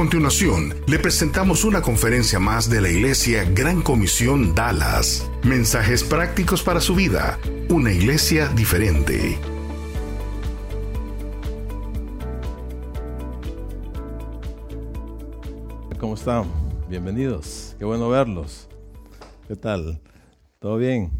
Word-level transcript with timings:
Continuación, 0.00 0.74
le 0.86 0.98
presentamos 0.98 1.62
una 1.62 1.82
conferencia 1.82 2.38
más 2.38 2.70
de 2.70 2.80
la 2.80 2.88
Iglesia 2.88 3.44
Gran 3.44 3.82
Comisión 3.82 4.54
Dallas. 4.54 5.30
Mensajes 5.44 6.02
prácticos 6.04 6.62
para 6.62 6.80
su 6.80 6.94
vida. 6.94 7.38
Una 7.68 7.92
iglesia 7.92 8.48
diferente. 8.48 9.38
¿Cómo 15.98 16.14
están? 16.14 16.44
Bienvenidos. 16.88 17.76
Qué 17.78 17.84
bueno 17.84 18.08
verlos. 18.08 18.70
¿Qué 19.48 19.54
tal? 19.54 20.00
¿Todo 20.60 20.78
bien? 20.78 21.10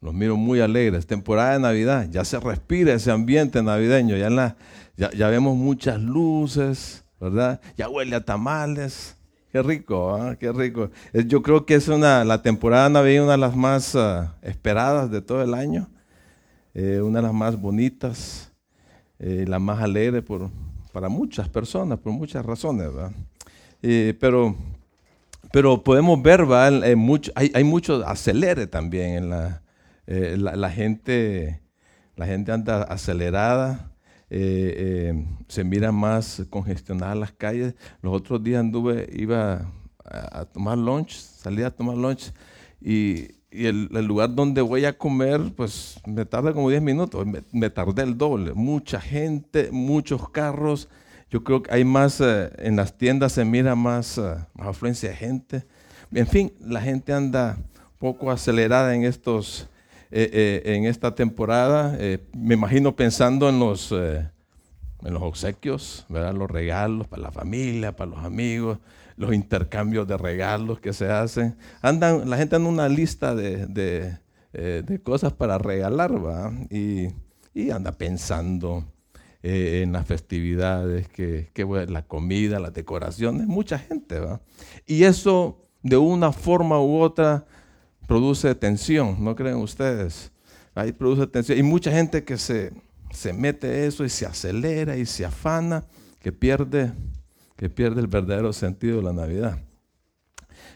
Los 0.00 0.12
miro 0.12 0.36
muy 0.36 0.60
alegres. 0.60 1.06
Temporada 1.06 1.52
de 1.52 1.60
Navidad. 1.60 2.08
Ya 2.10 2.24
se 2.24 2.40
respira 2.40 2.92
ese 2.94 3.12
ambiente 3.12 3.62
navideño. 3.62 4.16
Ya, 4.16 4.30
la, 4.30 4.56
ya, 4.96 5.28
vemos 5.28 5.56
muchas 5.56 6.00
luces, 6.00 7.03
¿verdad? 7.20 7.60
Ya 7.76 7.88
huele 7.88 8.16
a 8.16 8.24
tamales. 8.24 9.16
Qué 9.50 9.62
rico, 9.62 10.14
¿ah? 10.14 10.36
qué 10.36 10.50
rico. 10.52 10.90
Yo 11.26 11.42
creo 11.42 11.64
que 11.64 11.76
es 11.76 11.88
una, 11.88 12.24
la 12.24 12.42
temporada 12.42 12.88
navideña 12.88 13.22
una 13.22 13.32
de 13.32 13.38
las 13.38 13.54
más 13.54 13.94
ah, 13.94 14.34
esperadas 14.42 15.10
de 15.10 15.22
todo 15.22 15.42
el 15.42 15.54
año. 15.54 15.88
Eh, 16.74 17.00
una 17.00 17.20
de 17.20 17.26
las 17.26 17.34
más 17.34 17.60
bonitas, 17.60 18.52
eh, 19.20 19.44
la 19.46 19.60
más 19.60 19.80
alegre 19.80 20.22
por, 20.22 20.50
para 20.92 21.08
muchas 21.08 21.48
personas, 21.48 22.00
por 22.00 22.12
muchas 22.12 22.44
razones. 22.44 22.92
¿verdad? 22.92 23.12
Eh, 23.82 24.16
pero, 24.18 24.56
pero 25.52 25.84
podemos 25.84 26.20
ver, 26.20 26.44
mucho, 26.96 27.30
hay, 27.36 27.52
hay, 27.54 27.62
mucho 27.62 28.04
acelere 28.06 28.66
también 28.66 29.10
en 29.10 29.30
la, 29.30 29.62
eh, 30.06 30.36
la, 30.36 30.70
gente, 30.70 31.62
la 32.16 32.26
gente 32.26 32.52
anda 32.52 32.82
acelerada, 32.82 33.90
eh, 34.36 35.26
se 35.46 35.62
mira 35.62 35.92
más 35.92 36.42
congestionadas 36.50 37.16
las 37.16 37.32
calles. 37.32 37.74
Los 38.02 38.14
otros 38.14 38.42
días 38.42 38.60
anduve, 38.60 39.08
iba 39.12 39.70
a, 40.04 40.44
tomar 40.46 40.76
lunch, 40.76 41.12
salí 41.12 41.62
a 41.62 41.70
tomar 41.70 41.96
lunch 41.96 42.32
y, 42.80 43.28
el, 43.50 43.86
lugar 44.04 44.34
donde 44.34 44.60
voy 44.60 44.84
a 44.84 44.98
comer, 44.98 45.40
pues 45.54 46.00
me 46.04 46.24
tarda 46.24 46.52
como 46.52 46.68
10 46.68 46.82
minutos, 46.82 47.24
me, 47.52 47.70
tardé 47.70 48.02
el 48.02 48.18
doble. 48.18 48.52
Mucha 48.52 49.00
gente, 49.00 49.68
muchos 49.70 50.28
carros. 50.30 50.88
Yo 51.30 51.44
creo 51.44 51.62
que 51.62 51.72
hay 51.72 51.84
más, 51.84 52.20
eh, 52.20 52.50
en 52.58 52.74
las 52.74 52.98
tiendas 52.98 53.32
se 53.32 53.44
mira 53.44 53.76
más, 53.76 54.18
más 54.54 54.66
afluencia 54.66 55.10
de 55.10 55.16
gente. 55.16 55.66
En 56.12 56.26
fin, 56.26 56.52
la 56.60 56.80
gente 56.80 57.12
anda 57.12 57.56
poco 58.00 58.32
acelerada 58.32 58.96
en 58.96 59.04
estos, 59.04 59.68
eh, 60.16 60.62
en 60.76 60.84
esta 60.84 61.14
temporada. 61.14 61.98
me 62.32 62.54
imagino 62.54 62.94
pensando 62.94 63.48
en 63.48 63.58
los, 63.58 63.92
en 63.92 64.30
los 65.00 65.22
obsequios, 65.22 66.06
¿verdad? 66.08 66.34
los 66.34 66.50
regalos 66.50 67.08
para 67.08 67.22
la 67.22 67.32
familia, 67.32 67.96
para 67.96 68.10
los 68.10 68.24
amigos, 68.24 68.78
los 69.16 69.34
intercambios 69.34 70.06
de 70.06 70.16
regalos 70.16 70.80
que 70.80 70.92
se 70.92 71.10
hacen. 71.10 71.56
Andan, 71.82 72.30
la 72.30 72.36
gente 72.36 72.56
anda 72.56 72.68
una 72.68 72.88
lista 72.88 73.34
de, 73.34 73.66
de, 73.66 74.18
de 74.52 75.02
cosas 75.02 75.32
para 75.32 75.58
regalar, 75.58 76.24
¿va? 76.24 76.52
Y, 76.70 77.08
y 77.54 77.70
anda 77.70 77.92
pensando 77.92 78.84
eh, 79.46 79.82
en 79.82 79.92
las 79.92 80.06
festividades, 80.06 81.06
que, 81.08 81.50
la 81.88 82.02
comida, 82.06 82.58
las 82.58 82.72
decoraciones, 82.72 83.46
mucha 83.46 83.78
gente, 83.78 84.18
¿va? 84.18 84.40
Y 84.86 85.04
eso 85.04 85.60
de 85.82 85.98
una 85.98 86.32
forma 86.32 86.80
u 86.80 87.00
otra 87.00 87.44
produce 88.06 88.54
tensión, 88.54 89.22
¿no 89.22 89.34
creen 89.34 89.56
ustedes? 89.56 90.32
Ahí 90.74 90.92
produce 90.92 91.26
tensión. 91.26 91.58
Y 91.58 91.62
mucha 91.62 91.90
gente 91.90 92.24
que 92.24 92.36
se, 92.36 92.72
se 93.10 93.32
mete 93.32 93.86
eso 93.86 94.04
y 94.04 94.08
se 94.08 94.26
acelera 94.26 94.96
y 94.96 95.06
se 95.06 95.24
afana, 95.24 95.84
que 96.20 96.32
pierde, 96.32 96.92
que 97.56 97.68
pierde 97.68 98.00
el 98.00 98.06
verdadero 98.06 98.52
sentido 98.52 98.98
de 98.98 99.02
la 99.02 99.12
Navidad. 99.12 99.58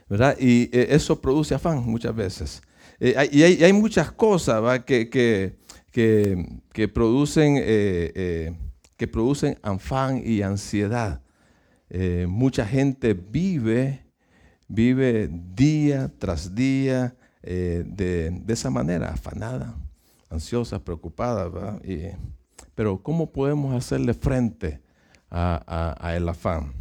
¿verdad? 0.08 0.36
Y 0.38 0.70
eh, 0.72 0.88
eso 0.90 1.20
produce 1.20 1.54
afán 1.54 1.84
muchas 1.84 2.14
veces. 2.14 2.62
Eh, 3.00 3.28
y 3.30 3.42
hay, 3.42 3.72
muchas 3.72 4.10
cosas 4.10 4.84
que, 4.84 5.08
que 5.08 5.56
que, 6.72 6.88
producen, 6.88 7.56
eh, 7.58 8.54
que 8.96 9.08
producen 9.08 9.58
afán 9.62 10.22
y 10.24 10.42
ansiedad. 10.42 11.22
Mucha 12.28 12.66
gente 12.66 13.14
vive, 13.14 14.04
vive 14.68 15.28
día 15.28 16.12
tras 16.18 16.54
día 16.54 17.16
de, 17.48 18.42
esa 18.48 18.70
manera, 18.70 19.10
afanada, 19.10 19.74
ansiosa, 20.30 20.78
preocupada. 20.78 21.50
pero 22.74 23.02
¿cómo 23.02 23.30
podemos 23.30 23.74
hacerle 23.74 24.14
frente 24.14 24.80
a, 25.30 26.12
el 26.16 26.28
afán? 26.28 26.72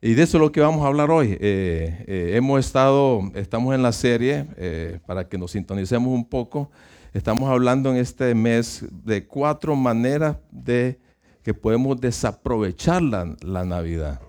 Y 0.00 0.14
de 0.14 0.22
eso 0.22 0.36
es 0.36 0.40
lo 0.42 0.52
que 0.52 0.60
vamos 0.60 0.84
a 0.84 0.88
hablar 0.88 1.10
hoy. 1.10 1.38
hemos 1.40 2.60
estado, 2.60 3.22
estamos 3.34 3.74
en 3.74 3.82
la 3.82 3.92
serie, 3.92 5.00
para 5.06 5.28
que 5.28 5.38
nos 5.38 5.52
sintonicemos 5.52 6.12
un 6.12 6.28
poco, 6.28 6.70
Estamos 7.14 7.48
hablando 7.48 7.92
en 7.92 7.96
este 7.98 8.34
mes 8.34 8.84
de 8.90 9.24
cuatro 9.24 9.76
maneras 9.76 10.36
de 10.50 10.98
que 11.44 11.54
podemos 11.54 12.00
desaprovechar 12.00 13.02
la, 13.02 13.64
Navidad. 13.64 14.20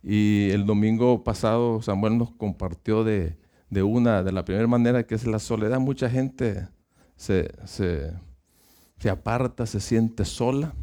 Y 0.00 0.50
el 0.50 0.64
domingo 0.64 1.24
pasado 1.24 1.82
Samuel 1.82 2.16
nos 2.16 2.30
compartió 2.30 3.02
de, 3.02 3.36
una, 3.70 4.22
de 4.22 4.32
la 4.32 4.44
primera 4.44 4.66
manera 4.66 5.06
que 5.06 5.14
es 5.14 5.26
la 5.26 5.38
soledad. 5.38 5.80
Mucha 5.80 6.08
gente 6.08 6.68
se, 7.16 7.50
aparta, 9.10 9.66
se 9.66 9.80
siente 9.80 10.24
sola. 10.24 10.74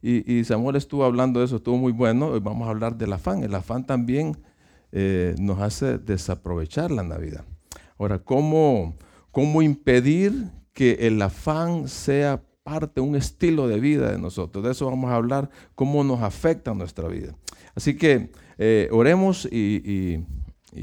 Y, 0.00 0.44
Samuel 0.44 0.76
estuvo 0.76 1.04
hablando 1.04 1.40
de 1.40 1.46
eso, 1.46 1.56
estuvo 1.56 1.76
muy 1.76 1.92
bueno. 1.92 2.28
Hoy 2.28 2.40
vamos 2.40 2.68
a 2.68 2.70
hablar 2.70 2.96
del 2.96 3.12
afán. 3.12 3.42
El 3.42 3.54
afán 3.54 3.84
también 3.84 4.36
eh, 4.92 5.34
nos 5.38 5.60
hace 5.60 5.98
desaprovechar 5.98 6.90
la 6.90 7.02
Navidad. 7.02 7.44
Ahora, 7.98 8.20
¿cómo, 8.20 8.96
cómo 9.32 9.60
impedir 9.60 10.50
que 10.72 10.92
el 11.08 11.20
afán 11.20 11.88
sea 11.88 12.40
parte, 12.68 13.00
un 13.00 13.16
estilo 13.16 13.66
de 13.66 13.80
vida 13.80 14.12
de 14.12 14.18
nosotros. 14.18 14.62
De 14.62 14.72
eso 14.72 14.86
vamos 14.86 15.10
a 15.10 15.16
hablar, 15.16 15.48
cómo 15.74 16.04
nos 16.04 16.20
afecta 16.20 16.74
nuestra 16.74 17.08
vida. 17.08 17.34
Así 17.74 17.96
que 17.96 18.30
eh, 18.58 18.88
oremos 18.92 19.48
y, 19.50 20.20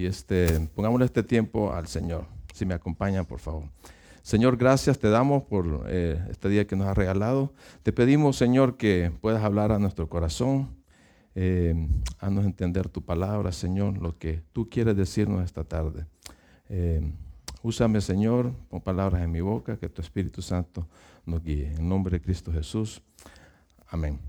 este, 0.04 0.68
pongámosle 0.76 1.06
este 1.06 1.24
tiempo 1.24 1.72
al 1.72 1.88
Señor. 1.88 2.26
Si 2.54 2.66
me 2.66 2.74
acompañan, 2.74 3.26
por 3.26 3.40
favor. 3.40 3.66
Señor, 4.24 4.58
gracias 4.58 4.98
te 4.98 5.10
damos 5.10 5.44
por 5.44 5.86
eh, 5.88 6.20
este 6.32 6.50
día 6.50 6.66
que 6.66 6.76
nos 6.76 6.88
has 6.88 6.98
regalado. 6.98 7.54
Te 7.84 7.94
pedimos, 7.94 8.38
Señor, 8.38 8.76
que 8.76 9.12
puedas 9.22 9.44
hablar 9.44 9.72
a 9.72 9.78
nuestro 9.78 10.10
corazón, 10.10 10.76
eh, 11.36 11.88
haznos 12.20 12.46
entender 12.46 12.90
tu 12.90 13.04
palabra, 13.04 13.52
Señor, 13.52 14.00
lo 14.00 14.18
que 14.18 14.42
tú 14.52 14.68
quieres 14.70 14.98
decirnos 14.98 15.46
esta 15.46 15.64
tarde. 15.64 16.08
Úsame, 17.66 18.00
Señor, 18.00 18.54
con 18.70 18.80
palabras 18.82 19.24
en 19.24 19.32
mi 19.32 19.42
boca, 19.42 19.78
que 19.78 19.90
tu 19.90 20.02
Espíritu 20.02 20.42
Santo 20.42 20.88
nos 21.26 21.44
guíe. 21.44 21.74
En 21.74 21.90
nombre 21.90 22.18
de 22.18 22.22
Cristo 22.22 22.52
Jesús. 22.52 23.02
Amén. 23.88 24.20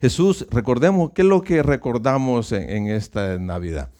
Jesús, 0.00 0.46
recordemos, 0.50 1.12
¿qué 1.12 1.22
es 1.22 1.28
lo 1.28 1.42
que 1.42 1.62
recordamos 1.62 2.52
en, 2.52 2.88
esta 2.88 3.38
Navidad? 3.38 3.90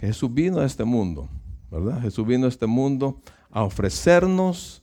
Jesús 0.00 0.32
vino 0.32 0.60
a 0.60 0.66
este 0.66 0.84
mundo, 0.84 1.28
¿verdad? 1.70 2.00
Jesús 2.00 2.26
vino 2.26 2.46
a 2.46 2.48
este 2.48 2.66
mundo 2.66 3.20
a 3.50 3.62
ofrecernos 3.62 4.82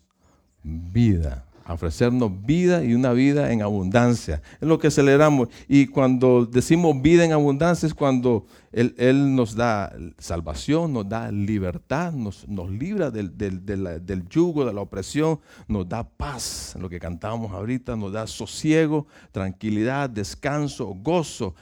vida 0.64 1.46
a 1.66 1.74
ofrecernos 1.74 2.46
vida 2.46 2.84
y 2.84 2.94
una 2.94 3.14
vida 3.14 3.52
en 3.52 3.62
abundancia. 3.62 4.42
Es 4.60 4.68
lo 4.68 4.80
que 4.80 4.92
celebramos. 4.92 5.48
Y 5.68 5.88
cuando 5.88 6.46
decimos 6.46 7.02
vida 7.02 7.24
en 7.24 7.32
abundancia 7.32 7.88
es 7.88 7.94
cuando 7.94 8.46
Él, 8.72 9.36
nos 9.36 9.56
da 9.56 9.94
salvación, 10.18 10.94
nos 10.94 11.08
da 11.08 11.32
libertad, 11.32 12.12
nos, 12.12 12.48
nos 12.48 12.70
libra 12.70 13.12
del, 13.12 13.38
del, 13.38 14.28
yugo, 14.28 14.66
de 14.66 14.74
la 14.74 14.82
opresión, 14.82 15.40
nos 15.68 15.88
da 15.88 16.04
paz, 16.04 16.76
lo 16.80 16.90
que 16.90 17.00
cantábamos 17.00 17.52
ahorita, 17.54 17.96
nos 17.96 18.12
da 18.12 18.28
sosiego, 18.28 19.08
tranquilidad, 19.32 20.10
descanso, 20.10 20.88
gozo 20.88 21.56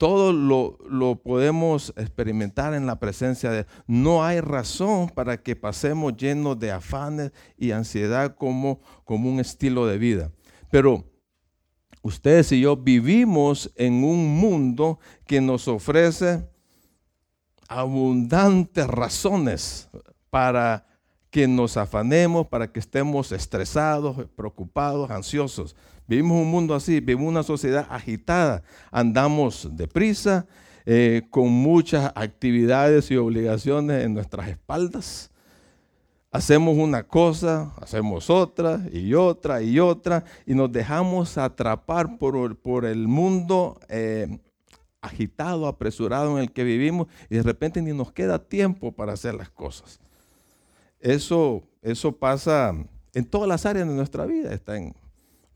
todo 0.00 0.32
lo, 0.32 1.16
podemos 1.16 1.92
experimentar 1.94 2.72
en 2.72 2.86
la 2.86 2.98
presencia 2.98 3.50
de 3.50 3.66
No 3.86 4.24
hay 4.24 4.40
razón 4.40 5.10
para 5.10 5.42
que 5.42 5.56
pasemos 5.56 6.16
llenos 6.16 6.58
de 6.58 6.72
afanes 6.72 7.32
y 7.58 7.72
ansiedad 7.72 8.34
como, 8.34 8.80
como 9.04 9.28
un 9.28 9.40
estilo 9.40 9.86
de 9.86 9.98
vida. 9.98 10.32
Pero 10.70 11.04
ustedes 12.00 12.50
y 12.50 12.62
yo 12.62 12.78
vivimos 12.78 13.70
en 13.76 14.02
un 14.02 14.26
mundo 14.40 15.00
que 15.26 15.42
nos 15.42 15.68
ofrece 15.68 16.48
abundantes 17.68 18.86
razones 18.86 19.90
para 20.30 20.86
que 21.28 21.46
nos 21.46 21.76
afanemos, 21.76 22.46
para 22.46 22.72
que 22.72 22.80
estemos 22.80 23.32
estresados, 23.32 24.16
preocupados, 24.34 25.10
ansiosos. 25.10 25.76
Vivimos 26.10 26.42
un 26.42 26.50
mundo 26.50 26.74
así, 26.74 26.98
vivimos 26.98 27.28
una 27.28 27.44
sociedad 27.44 27.86
agitada, 27.88 28.64
andamos 28.90 29.68
deprisa, 29.76 30.44
eh, 30.84 31.22
con 31.30 31.50
muchas 31.50 32.10
actividades 32.16 33.12
y 33.12 33.16
obligaciones 33.16 34.04
en 34.04 34.14
nuestras 34.14 34.48
espaldas. 34.48 35.30
Hacemos 36.32 36.76
una 36.76 37.04
cosa, 37.04 37.72
hacemos 37.80 38.28
otra 38.28 38.80
y 38.92 39.14
otra 39.14 39.62
y 39.62 39.78
otra 39.78 40.24
y 40.46 40.54
nos 40.54 40.72
dejamos 40.72 41.38
atrapar 41.38 42.18
por, 42.18 42.56
por 42.56 42.86
el 42.86 43.06
mundo 43.06 43.78
eh, 43.88 44.40
agitado, 45.00 45.68
apresurado 45.68 46.36
en 46.38 46.42
el 46.42 46.50
que 46.50 46.64
vivimos 46.64 47.06
y 47.28 47.36
de 47.36 47.44
repente 47.44 47.80
ni 47.80 47.92
nos 47.92 48.10
queda 48.10 48.40
tiempo 48.40 48.90
para 48.90 49.12
hacer 49.12 49.34
las 49.34 49.50
cosas. 49.50 50.00
Eso, 50.98 51.62
eso 51.82 52.10
pasa 52.10 52.74
en 53.14 53.24
todas 53.24 53.48
las 53.48 53.64
áreas 53.64 53.86
de 53.86 53.94
nuestra 53.94 54.26
vida. 54.26 54.52
Está 54.52 54.76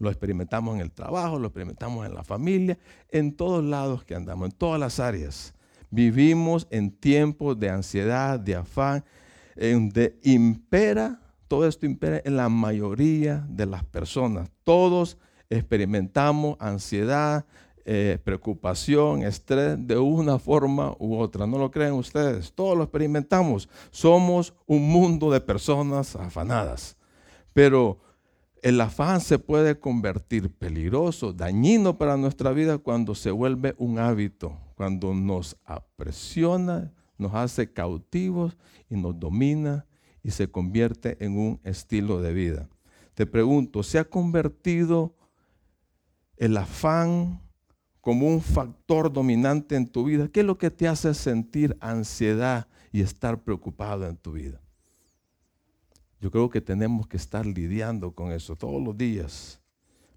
lo 0.04 0.10
experimentamos 0.10 0.76
en 0.76 0.82
el 0.82 0.92
trabajo, 0.92 1.38
lo 1.38 1.48
experimentamos 1.48 2.06
en 2.06 2.14
la 2.14 2.22
familia, 2.22 2.78
en 3.10 3.34
todos 3.34 3.64
lados 3.64 4.04
que 4.04 4.14
andamos, 4.14 4.50
en 4.50 4.56
todas 4.56 4.78
las 4.78 5.00
áreas. 5.00 5.54
Vivimos 5.90 6.66
en 6.70 6.90
tiempos 6.90 7.58
de 7.58 7.70
ansiedad, 7.70 8.38
de 8.38 8.56
afán, 8.56 9.04
donde 9.56 10.18
impera, 10.22 11.20
todo 11.48 11.66
esto 11.66 11.86
impera 11.86 12.20
en 12.24 12.36
la 12.36 12.48
mayoría 12.48 13.44
de 13.48 13.66
las 13.66 13.84
personas. 13.84 14.50
Todos 14.64 15.18
experimentamos 15.50 16.56
ansiedad, 16.58 17.44
eh, 17.86 18.18
preocupación, 18.24 19.22
estrés 19.22 19.76
de 19.86 19.98
una 19.98 20.38
forma 20.38 20.94
u 20.98 21.16
otra. 21.18 21.46
¿No 21.46 21.58
lo 21.58 21.70
creen 21.70 21.92
ustedes? 21.92 22.52
Todos 22.52 22.76
lo 22.76 22.84
experimentamos. 22.84 23.68
Somos 23.90 24.54
un 24.66 24.88
mundo 24.88 25.30
de 25.30 25.40
personas 25.40 26.16
afanadas. 26.16 26.96
Pero 27.52 27.98
el 28.64 28.80
afán 28.80 29.20
se 29.20 29.38
puede 29.38 29.78
convertir 29.78 30.50
peligroso, 30.50 31.34
dañino 31.34 31.98
para 31.98 32.16
nuestra 32.16 32.50
vida 32.52 32.78
cuando 32.78 33.14
se 33.14 33.30
vuelve 33.30 33.74
un 33.76 33.98
hábito, 33.98 34.58
cuando 34.74 35.12
nos 35.12 35.58
apresiona, 35.66 36.90
nos 37.18 37.34
hace 37.34 37.70
cautivos 37.74 38.56
y 38.88 38.96
nos 38.96 39.20
domina 39.20 39.84
y 40.22 40.30
se 40.30 40.50
convierte 40.50 41.22
en 41.22 41.36
un 41.36 41.60
estilo 41.62 42.22
de 42.22 42.32
vida. 42.32 42.70
Te 43.12 43.26
pregunto, 43.26 43.82
¿se 43.82 43.98
ha 43.98 44.04
convertido 44.04 45.14
el 46.38 46.56
afán 46.56 47.42
como 48.00 48.26
un 48.28 48.40
factor 48.40 49.12
dominante 49.12 49.76
en 49.76 49.86
tu 49.86 50.04
vida? 50.04 50.28
¿Qué 50.28 50.40
es 50.40 50.46
lo 50.46 50.56
que 50.56 50.70
te 50.70 50.88
hace 50.88 51.12
sentir 51.12 51.76
ansiedad 51.80 52.66
y 52.92 53.02
estar 53.02 53.42
preocupado 53.42 54.06
en 54.06 54.16
tu 54.16 54.32
vida? 54.32 54.63
Yo 56.24 56.30
creo 56.30 56.48
que 56.48 56.62
tenemos 56.62 57.06
que 57.06 57.18
estar 57.18 57.44
lidiando 57.44 58.12
con 58.12 58.32
eso 58.32 58.56
todos 58.56 58.82
los 58.82 58.96
días 58.96 59.60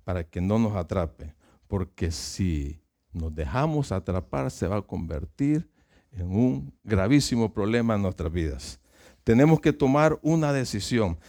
para 0.05 0.23
que 0.23 0.39
no 0.39 0.57
nos 0.57 0.73
atrape. 0.77 1.35
Porque 1.67 2.13
si 2.13 2.79
nos 3.11 3.35
dejamos 3.35 3.91
atrapar, 3.91 4.49
se 4.49 4.69
va 4.69 4.77
a 4.77 4.81
convertir 4.81 5.69
en 6.13 6.33
un 6.33 6.73
gravísimo 6.85 7.53
problema 7.53 7.95
en 7.95 8.03
nuestras 8.03 8.31
vidas. 8.31 8.79
Tenemos 9.25 9.59
que 9.59 9.73
tomar 9.73 10.17
una 10.21 10.53
decisión. 10.53 11.19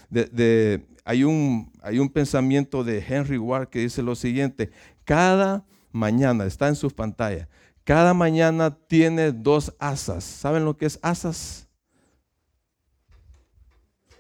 hay, 1.05 1.25
un, 1.25 1.73
hay 1.83 1.99
un 1.99 2.09
pensamiento 2.09 2.85
de 2.85 3.05
Henry 3.05 3.37
Ward 3.37 3.71
que 3.71 3.81
dice 3.81 4.01
lo 4.01 4.15
siguiente, 4.15 4.71
cada 5.03 5.65
mañana, 5.91 6.45
está 6.45 6.69
en 6.69 6.77
sus 6.77 6.95
pantallas, 6.95 7.49
cada 7.83 8.15
mañana 8.15 8.79
tiene 8.87 9.33
dos 9.33 9.75
asas. 9.81 10.23
¿Saben 10.23 10.65
lo 10.65 10.77
que 10.77 10.87
es 10.87 11.01
asas? 11.03 11.68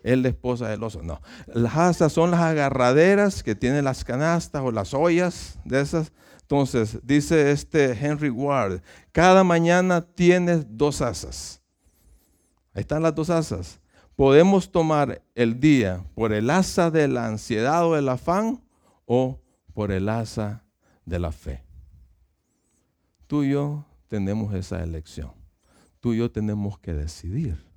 Es 0.08 0.18
la 0.18 0.28
esposa 0.28 0.68
del 0.68 0.82
oso. 0.82 1.02
No. 1.02 1.20
Las 1.46 1.76
asas 1.76 2.12
son 2.12 2.30
las 2.30 2.40
agarraderas 2.40 3.42
que 3.42 3.54
tienen 3.54 3.84
las 3.84 4.04
canastas 4.04 4.62
o 4.62 4.70
las 4.70 4.94
ollas 4.94 5.58
de 5.64 5.80
esas 5.80 6.12
entonces, 6.48 6.98
dice 7.02 7.50
este 7.50 7.92
Henry 7.92 8.30
Ward, 8.30 8.80
cada 9.12 9.44
mañana 9.44 10.00
tienes 10.00 10.64
dos 10.66 11.02
asas. 11.02 11.60
Ahí 12.72 12.80
están 12.80 13.02
las 13.02 13.14
dos 13.14 13.28
asas. 13.28 13.78
Podemos 14.16 14.72
tomar 14.72 15.20
el 15.34 15.60
día 15.60 16.02
por 16.14 16.32
el 16.32 16.48
asa 16.48 16.90
de 16.90 17.06
la 17.06 17.26
ansiedad 17.26 17.86
o 17.86 17.96
del 17.96 18.08
afán 18.08 18.62
o 19.04 19.38
por 19.74 19.92
el 19.92 20.08
asa 20.08 20.64
de 21.04 21.18
la 21.18 21.32
fe. 21.32 21.62
Tú 23.26 23.42
y 23.42 23.50
yo 23.50 23.84
tenemos 24.08 24.54
esa 24.54 24.82
elección. 24.82 25.32
Tú 26.00 26.14
y 26.14 26.16
yo 26.16 26.30
tenemos 26.30 26.78
que 26.78 26.94
decidir. 26.94 27.67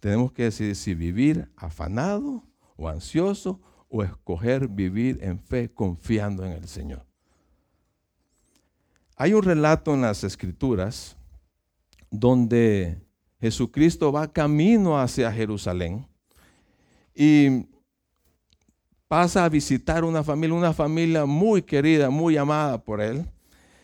Tenemos 0.00 0.32
que 0.32 0.44
decidir 0.44 0.76
si 0.76 0.94
vivir 0.94 1.48
afanado 1.56 2.42
o 2.76 2.88
ansioso 2.88 3.60
o 3.88 4.02
escoger 4.02 4.68
vivir 4.68 5.18
en 5.22 5.38
fe 5.38 5.70
confiando 5.72 6.44
en 6.44 6.52
el 6.52 6.66
Señor. 6.66 7.04
Hay 9.16 9.34
un 9.34 9.42
relato 9.42 9.92
en 9.92 10.00
las 10.00 10.24
escrituras 10.24 11.16
donde 12.10 13.02
Jesucristo 13.40 14.10
va 14.10 14.32
camino 14.32 14.98
hacia 14.98 15.30
Jerusalén 15.30 16.06
y 17.14 17.66
pasa 19.08 19.44
a 19.44 19.48
visitar 19.48 20.04
una 20.04 20.24
familia, 20.24 20.56
una 20.56 20.72
familia 20.72 21.26
muy 21.26 21.62
querida, 21.62 22.10
muy 22.10 22.36
amada 22.36 22.82
por 22.82 23.00
él. 23.00 23.26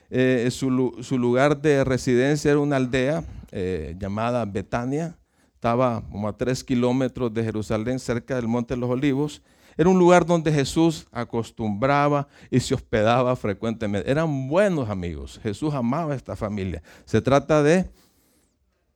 Eh, 0.08 0.48
su, 0.50 0.70
lugar 0.70 1.60
de 1.60 1.82
residencia 1.84 2.52
era 2.52 2.60
una 2.60 2.76
aldea 2.76 3.24
eh, 3.50 3.96
llamada 3.98 4.44
Betania, 4.44 5.18
estaba 5.56 6.02
como 6.10 6.28
a 6.28 6.36
tres 6.36 6.62
kilómetros 6.62 7.32
de 7.32 7.42
Jerusalén, 7.42 7.98
cerca 7.98 8.36
del 8.36 8.46
Monte 8.46 8.74
de 8.74 8.80
los 8.80 8.90
Olivos. 8.90 9.42
Era 9.78 9.88
un 9.88 9.98
lugar 9.98 10.26
donde 10.26 10.52
Jesús 10.52 11.08
acostumbraba 11.10 12.28
y 12.50 12.60
se 12.60 12.74
hospedaba 12.74 13.34
frecuentemente. 13.36 14.10
Eran 14.10 14.48
buenos 14.48 14.90
amigos. 14.90 15.40
Jesús 15.42 15.72
amaba 15.72 16.12
a 16.12 16.16
esta 16.16 16.36
familia. 16.36 16.82
Se 17.06 17.22
trata 17.22 17.62
de 17.62 17.90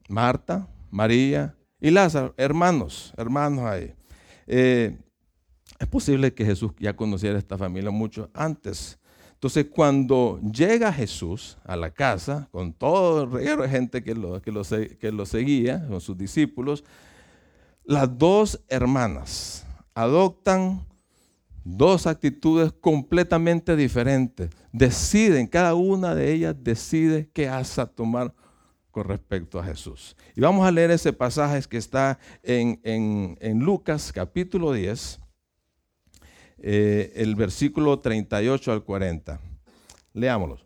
Marta, 0.08 0.68
María 0.90 1.56
y 1.80 1.90
Lázaro, 1.90 2.34
hermanos, 2.36 3.14
hermanos 3.16 3.64
ahí. 3.64 3.94
Eh, 4.46 4.98
es 5.78 5.88
posible 5.88 6.34
que 6.34 6.44
Jesús 6.44 6.72
ya 6.78 6.94
conociera 6.94 7.36
a 7.36 7.38
esta 7.38 7.56
familia 7.56 7.90
mucho 7.90 8.28
antes. 8.34 8.99
Entonces, 9.40 9.68
cuando 9.70 10.38
llega 10.42 10.92
Jesús 10.92 11.56
a 11.64 11.74
la 11.74 11.90
casa, 11.90 12.50
con 12.52 12.74
todo 12.74 13.24
el 13.24 13.30
reguero 13.30 13.62
de 13.62 13.70
gente 13.70 14.04
que 14.04 14.14
lo, 14.14 14.42
que 14.42 14.52
lo 15.12 15.24
seguía, 15.24 15.88
con 15.88 16.02
sus 16.02 16.18
discípulos, 16.18 16.84
las 17.84 18.18
dos 18.18 18.60
hermanas, 18.68 19.64
adoptan 19.94 20.84
dos 21.64 22.06
actitudes 22.06 22.70
completamente 22.82 23.76
diferentes. 23.76 24.50
Deciden, 24.72 25.46
cada 25.46 25.74
una 25.74 26.14
de 26.14 26.32
ellas 26.32 26.54
decide 26.58 27.30
qué 27.32 27.48
asa 27.48 27.86
tomar 27.86 28.34
con 28.90 29.04
respecto 29.04 29.58
a 29.58 29.64
Jesús. 29.64 30.16
Y 30.36 30.40
vamos 30.40 30.66
a 30.66 30.70
leer 30.70 30.90
ese 30.90 31.12
pasaje 31.12 31.62
que 31.68 31.76
está 31.76 32.18
en, 32.42 33.60
Lucas 33.60 34.12
capítulo 34.12 34.72
10, 34.72 35.19
eh, 36.62 37.12
el 37.16 37.34
versículo 37.36 38.00
38 38.00 38.72
al 38.72 38.84
40. 38.84 39.40
Leámoslo. 40.12 40.58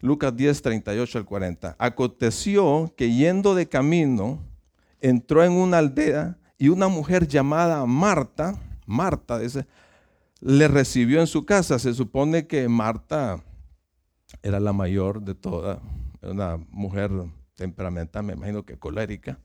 Lucas 0.00 0.34
10, 0.34 0.62
38 0.62 1.18
al 1.18 1.24
40. 1.24 1.76
Aconteció 1.78 2.92
que 2.96 3.14
yendo 3.14 3.54
de 3.54 3.68
camino, 3.68 4.42
entró 5.00 5.44
en 5.44 5.52
una 5.52 5.78
aldea 5.78 6.38
y 6.58 6.68
una 6.68 6.88
mujer 6.88 7.26
llamada 7.26 7.84
Marta, 7.86 8.58
Marta, 8.86 9.38
dice, 9.38 9.66
le 10.40 10.68
recibió 10.68 11.20
en 11.20 11.26
su 11.26 11.44
casa. 11.44 11.78
Se 11.78 11.94
supone 11.94 12.46
que 12.46 12.68
Marta 12.68 13.42
era 14.42 14.60
la 14.60 14.72
mayor 14.72 15.22
de 15.22 15.34
todas, 15.34 15.78
una 16.22 16.58
mujer 16.70 17.10
temperamental, 17.54 18.24
me 18.24 18.32
imagino 18.34 18.64
que 18.64 18.78
colérica. 18.78 19.38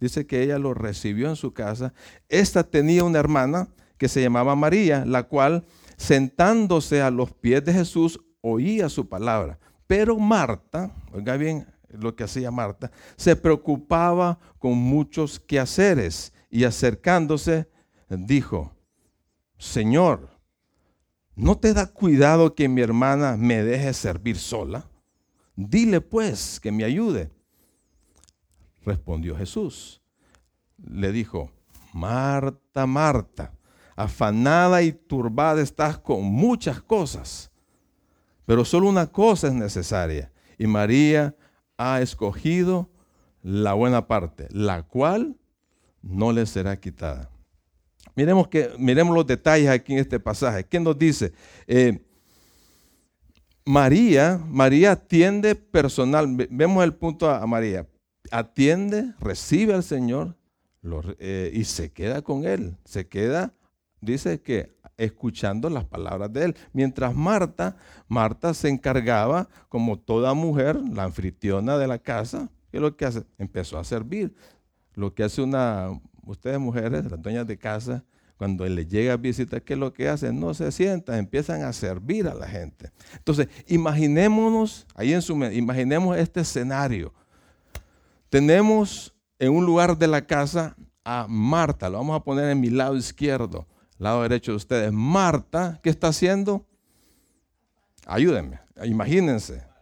Dice 0.00 0.26
que 0.26 0.42
ella 0.42 0.58
lo 0.58 0.74
recibió 0.74 1.28
en 1.28 1.36
su 1.36 1.54
casa. 1.54 1.94
Esta 2.28 2.64
tenía 2.64 3.04
una 3.04 3.18
hermana 3.18 3.68
que 3.98 4.08
se 4.08 4.22
llamaba 4.22 4.54
María, 4.56 5.04
la 5.04 5.24
cual 5.24 5.64
sentándose 5.96 7.02
a 7.02 7.10
los 7.10 7.32
pies 7.32 7.64
de 7.64 7.72
Jesús 7.72 8.20
oía 8.40 8.88
su 8.88 9.08
palabra. 9.08 9.58
Pero 9.86 10.18
Marta, 10.18 10.94
oiga 11.12 11.36
bien 11.36 11.66
lo 11.88 12.14
que 12.16 12.24
hacía 12.24 12.50
Marta, 12.50 12.90
se 13.16 13.36
preocupaba 13.36 14.38
con 14.58 14.76
muchos 14.76 15.38
quehaceres 15.38 16.32
y 16.50 16.64
acercándose 16.64 17.68
dijo, 18.08 18.72
Señor, 19.58 20.30
¿no 21.34 21.58
te 21.58 21.72
da 21.72 21.86
cuidado 21.86 22.54
que 22.54 22.68
mi 22.68 22.80
hermana 22.80 23.36
me 23.36 23.62
deje 23.62 23.92
servir 23.92 24.38
sola? 24.38 24.88
Dile 25.56 26.00
pues 26.00 26.58
que 26.60 26.72
me 26.72 26.84
ayude. 26.84 27.30
Respondió 28.84 29.36
Jesús. 29.36 30.02
Le 30.76 31.12
dijo, 31.12 31.50
Marta, 31.92 32.86
Marta, 32.86 33.54
afanada 33.96 34.82
y 34.82 34.92
turbada 34.92 35.62
estás 35.62 35.98
con 35.98 36.24
muchas 36.24 36.82
cosas, 36.82 37.50
pero 38.46 38.64
solo 38.64 38.88
una 38.88 39.06
cosa 39.06 39.48
es 39.48 39.54
necesaria. 39.54 40.32
Y 40.58 40.66
María 40.66 41.34
ha 41.76 42.00
escogido 42.00 42.90
la 43.42 43.74
buena 43.74 44.06
parte, 44.06 44.48
la 44.50 44.82
cual 44.82 45.36
no 46.02 46.32
le 46.32 46.46
será 46.46 46.78
quitada. 46.78 47.30
Miremos, 48.16 48.48
que, 48.48 48.70
miremos 48.78 49.14
los 49.14 49.26
detalles 49.26 49.68
aquí 49.68 49.92
en 49.94 49.98
este 49.98 50.20
pasaje. 50.20 50.64
¿Qué 50.64 50.78
nos 50.78 50.98
dice? 50.98 51.32
Eh, 51.66 52.00
María, 53.64 54.40
María 54.46 54.92
atiende 54.92 55.54
personal. 55.54 56.28
Vemos 56.50 56.84
el 56.84 56.94
punto 56.94 57.28
a, 57.30 57.44
María. 57.46 57.88
Atiende, 58.30 59.14
recibe 59.20 59.74
al 59.74 59.82
Señor 59.82 60.36
eh, 61.18 61.50
y 61.52 61.64
se 61.64 61.92
queda 61.92 62.22
con 62.22 62.44
Él. 62.46 62.76
Se 62.84 63.08
queda, 63.08 63.52
dice 64.04 64.40
que 64.40 64.74
escuchando 64.96 65.68
las 65.70 65.84
palabras 65.84 66.32
de 66.32 66.44
Él. 66.44 66.56
Mientras 66.72 67.14
Marta, 67.14 67.76
Marta 68.08 68.54
se 68.54 68.68
encargaba, 68.68 69.48
como 69.68 69.98
toda 69.98 70.34
mujer, 70.34 70.76
la 70.76 71.04
anfitriona 71.04 71.76
de 71.78 71.86
la 71.86 71.98
casa, 71.98 72.48
¿qué 72.70 72.78
es 72.78 72.82
lo 72.82 72.96
que 72.96 73.06
hace? 73.06 73.24
Empezó 73.38 73.78
a 73.78 73.84
servir. 73.84 74.34
Lo 74.94 75.14
que 75.14 75.24
hace 75.24 75.42
una, 75.42 75.88
ustedes 76.24 76.58
mujeres, 76.58 77.10
las 77.10 77.20
dueñas 77.20 77.46
de 77.46 77.58
casa, 77.58 78.04
cuando 78.36 78.66
les 78.66 78.88
llega 78.88 79.12
a 79.12 79.16
visitar, 79.16 79.62
¿qué 79.62 79.74
es 79.74 79.78
lo 79.78 79.92
que 79.92 80.08
hacen? 80.08 80.38
No 80.38 80.54
se 80.54 80.70
sientan, 80.72 81.18
empiezan 81.18 81.62
a 81.62 81.72
servir 81.72 82.26
a 82.26 82.34
la 82.34 82.46
gente. 82.46 82.90
Entonces, 83.16 83.48
imaginémonos, 83.66 84.86
ahí 84.94 85.12
en 85.12 85.22
su 85.22 85.34
imaginemos 85.44 86.16
este 86.16 86.40
escenario. 86.40 87.12
Tenemos 88.28 89.14
en 89.38 89.52
un 89.52 89.64
lugar 89.64 89.96
de 89.96 90.08
la 90.08 90.26
casa 90.26 90.76
a 91.04 91.26
Marta, 91.28 91.88
lo 91.88 91.98
vamos 91.98 92.16
a 92.16 92.24
poner 92.24 92.50
en 92.50 92.60
mi 92.60 92.70
lado 92.70 92.96
izquierdo, 92.96 93.66
lado 94.04 94.22
derecho 94.22 94.52
de 94.52 94.56
ustedes. 94.56 94.92
Marta, 94.92 95.80
¿qué 95.82 95.90
está 95.90 96.08
haciendo? 96.08 96.64
Ayúdenme, 98.06 98.60
imagínense 98.84 99.74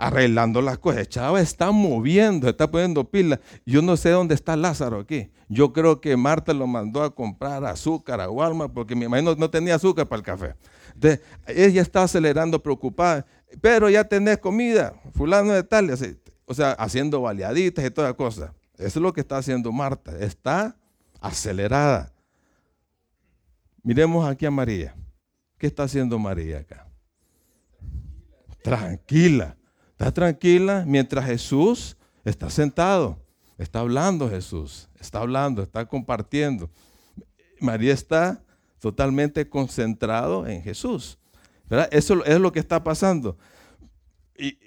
arreglando 0.00 0.62
las 0.62 0.78
cosas. 0.78 1.08
Chava 1.08 1.40
está 1.40 1.70
moviendo, 1.70 2.48
está 2.48 2.70
poniendo 2.70 3.04
pilas. 3.04 3.38
Yo 3.66 3.82
no 3.82 3.96
sé 3.98 4.08
dónde 4.10 4.34
está 4.34 4.56
Lázaro 4.56 5.00
aquí. 5.00 5.30
Yo 5.48 5.72
creo 5.72 6.00
que 6.00 6.16
Marta 6.16 6.54
lo 6.54 6.66
mandó 6.66 7.02
a 7.02 7.14
comprar 7.14 7.64
azúcar 7.66 8.20
a 8.20 8.30
Walmart 8.30 8.72
porque 8.72 8.96
mi 8.96 9.04
imagino 9.04 9.34
no 9.34 9.50
tenía 9.50 9.74
azúcar 9.74 10.06
para 10.08 10.18
el 10.18 10.24
café. 10.24 10.54
Entonces, 10.94 11.20
ella 11.46 11.82
está 11.82 12.02
acelerando, 12.02 12.62
preocupada. 12.62 13.26
Pero 13.60 13.90
ya 13.90 14.04
tenés 14.04 14.38
comida, 14.38 14.94
fulano 15.14 15.52
de 15.52 15.62
tal. 15.64 15.90
O 16.46 16.54
sea, 16.54 16.72
haciendo 16.72 17.20
baleaditas 17.20 17.84
y 17.84 17.90
toda 17.90 18.14
cosa. 18.14 18.54
Eso 18.78 18.98
es 18.98 19.02
lo 19.02 19.12
que 19.12 19.20
está 19.20 19.36
haciendo 19.36 19.70
Marta. 19.70 20.18
Está 20.18 20.76
acelerada. 21.20 22.10
Miremos 23.82 24.28
aquí 24.28 24.46
a 24.46 24.50
María. 24.50 24.94
¿Qué 25.58 25.66
está 25.66 25.84
haciendo 25.84 26.18
María 26.18 26.58
acá? 26.58 26.88
Tranquila. 28.62 29.56
Está 29.90 30.12
tranquila 30.12 30.84
mientras 30.86 31.26
Jesús 31.26 31.96
está 32.24 32.48
sentado. 32.50 33.18
Está 33.58 33.80
hablando 33.80 34.30
Jesús. 34.30 34.88
Está 34.98 35.20
hablando, 35.20 35.62
está 35.62 35.84
compartiendo. 35.86 36.70
María 37.60 37.92
está 37.92 38.42
totalmente 38.78 39.48
concentrado 39.48 40.46
en 40.46 40.62
Jesús. 40.62 41.18
Eso 41.90 42.24
es 42.24 42.40
lo 42.40 42.50
que 42.50 42.58
está 42.58 42.82
pasando. 42.82 43.36
Y, 44.36 44.58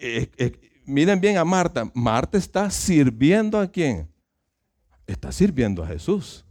miren 0.86 1.20
bien 1.20 1.38
a 1.38 1.44
Marta. 1.44 1.90
Marta 1.94 2.38
está 2.38 2.70
sirviendo 2.70 3.60
a 3.60 3.68
quién? 3.68 4.08
Está 5.08 5.32
sirviendo 5.32 5.84
a 5.84 5.88
Jesús. 5.88 6.46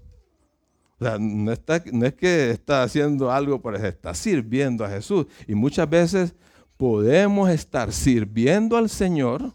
No, 1.19 1.53
está, 1.53 1.83
no 1.93 2.07
es 2.07 2.15
que 2.15 2.51
está 2.51 2.83
haciendo 2.83 3.31
algo 3.31 3.61
por 3.61 3.75
eso, 3.75 3.87
está 3.87 4.15
sirviendo 4.15 4.85
a 4.85 4.91
Jesús. 4.91 5.27
Y 5.47 5.55
muchas 5.55 5.89
veces 5.89 6.35
podemos 6.77 7.51
estar 7.51 7.93
sirviendo 7.93 8.77
al 8.77 8.89
Señor, 8.89 9.53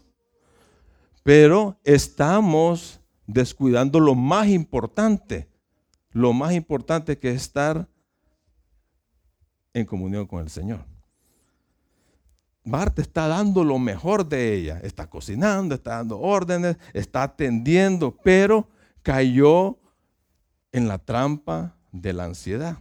pero 1.22 1.78
estamos 1.84 3.00
descuidando 3.26 4.00
lo 4.00 4.14
más 4.14 4.48
importante, 4.48 5.48
lo 6.10 6.32
más 6.32 6.54
importante 6.54 7.18
que 7.18 7.30
es 7.30 7.42
estar 7.42 7.88
en 9.74 9.84
comunión 9.84 10.26
con 10.26 10.42
el 10.42 10.50
Señor. 10.50 10.84
Marta 12.64 13.00
está 13.00 13.26
dando 13.28 13.64
lo 13.64 13.78
mejor 13.78 14.28
de 14.28 14.54
ella, 14.54 14.80
está 14.82 15.08
cocinando, 15.08 15.74
está 15.74 15.96
dando 15.96 16.18
órdenes, 16.18 16.76
está 16.92 17.22
atendiendo, 17.22 18.16
pero 18.22 18.68
cayó 19.02 19.78
en 20.72 20.88
la 20.88 20.98
trampa 20.98 21.76
de 21.92 22.12
la 22.12 22.24
ansiedad. 22.24 22.78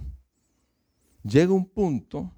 Llega 1.23 1.53
un 1.53 1.65
punto 1.65 2.31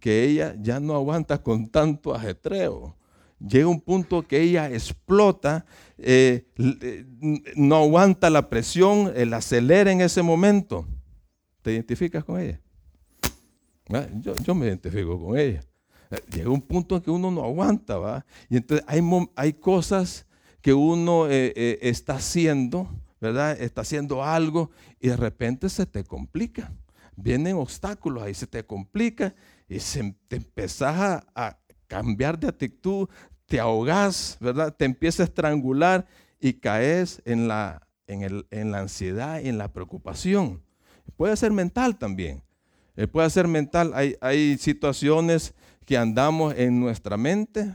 que 0.00 0.24
ella 0.24 0.56
ya 0.60 0.80
no 0.80 0.94
aguanta 0.94 1.42
con 1.42 1.68
tanto 1.68 2.14
ajetreo. 2.14 2.96
Llega 3.38 3.68
un 3.68 3.80
punto 3.80 4.26
que 4.26 4.40
ella 4.40 4.70
explota, 4.70 5.66
eh, 5.98 6.46
eh, 6.56 7.04
no 7.54 7.76
aguanta 7.76 8.30
la 8.30 8.48
presión, 8.48 9.12
el 9.14 9.34
acelera 9.34 9.92
en 9.92 10.00
ese 10.00 10.22
momento. 10.22 10.86
¿Te 11.60 11.72
identificas 11.72 12.24
con 12.24 12.40
ella? 12.40 12.60
Ah, 13.90 14.06
yo, 14.42 14.54
me 14.54 14.66
identifico 14.66 15.20
con 15.22 15.38
ella. 15.38 15.60
Eh, 16.10 16.20
llega 16.32 16.50
un 16.50 16.62
punto 16.62 16.96
en 16.96 17.02
que 17.02 17.10
uno 17.10 17.30
no 17.30 17.44
aguanta, 17.44 17.98
¿va? 17.98 18.24
Y 18.48 18.56
entonces 18.56 18.86
hay, 18.88 19.02
hay 19.36 19.52
cosas 19.52 20.26
que 20.62 20.72
uno 20.72 21.28
está 21.28 22.14
haciendo, 22.14 22.88
¿verdad? 23.20 23.60
Está 23.60 23.82
haciendo 23.82 24.24
algo 24.24 24.70
y 25.00 25.08
de 25.08 25.16
repente 25.16 25.68
se 25.68 25.86
te 25.86 26.04
complica. 26.04 26.72
Vienen 27.16 27.56
obstáculos, 27.56 28.22
ahí 28.22 28.34
se 28.34 28.46
te 28.46 28.64
complica 28.64 29.34
y 29.68 29.80
se, 29.80 30.14
te 30.28 30.36
empezás 30.36 31.24
a, 31.34 31.58
cambiar 31.88 32.36
de 32.36 32.48
actitud, 32.48 33.08
te 33.46 33.60
ahogás, 33.60 34.38
¿verdad? 34.40 34.74
Te 34.74 34.84
empieza 34.84 35.22
a 35.22 35.26
estrangular 35.26 36.04
y 36.40 36.54
caes 36.54 37.22
en 37.24 37.46
la, 37.46 37.86
en, 38.08 38.22
el, 38.22 38.46
en 38.50 38.72
la 38.72 38.80
ansiedad 38.80 39.40
y 39.40 39.48
en 39.48 39.56
la 39.56 39.72
preocupación. 39.72 40.62
Puede 41.16 41.36
ser 41.36 41.52
mental 41.52 41.96
también. 41.96 42.42
Eh, 42.96 43.06
puede 43.06 43.30
ser 43.30 43.46
mental. 43.46 43.92
Hay, 43.94 44.16
hay 44.20 44.58
situaciones 44.58 45.54
que 45.84 45.96
andamos 45.96 46.54
en 46.56 46.80
nuestra 46.80 47.16
mente. 47.16 47.72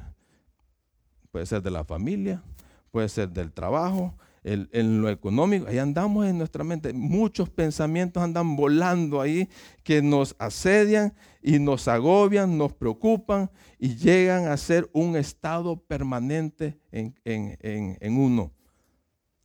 Puede 1.31 1.45
ser 1.45 1.61
de 1.61 1.71
la 1.71 1.85
familia, 1.85 2.43
puede 2.91 3.07
ser 3.07 3.29
del 3.29 3.53
trabajo, 3.53 4.13
en 4.43 5.01
lo 5.01 5.09
económico, 5.09 5.67
ahí 5.67 5.77
andamos 5.77 6.25
en 6.25 6.37
nuestra 6.37 6.63
mente. 6.63 6.93
Muchos 6.93 7.49
pensamientos 7.49 8.23
andan 8.23 8.55
volando 8.55 9.21
ahí 9.21 9.47
que 9.83 10.01
nos 10.01 10.35
asedian 10.39 11.13
y 11.43 11.59
nos 11.59 11.87
agobian, 11.87 12.57
nos 12.57 12.73
preocupan 12.73 13.51
y 13.77 13.95
llegan 13.95 14.47
a 14.47 14.57
ser 14.57 14.89
un 14.93 15.15
estado 15.15 15.77
permanente 15.77 16.79
en, 16.91 18.17
uno. 18.17 18.51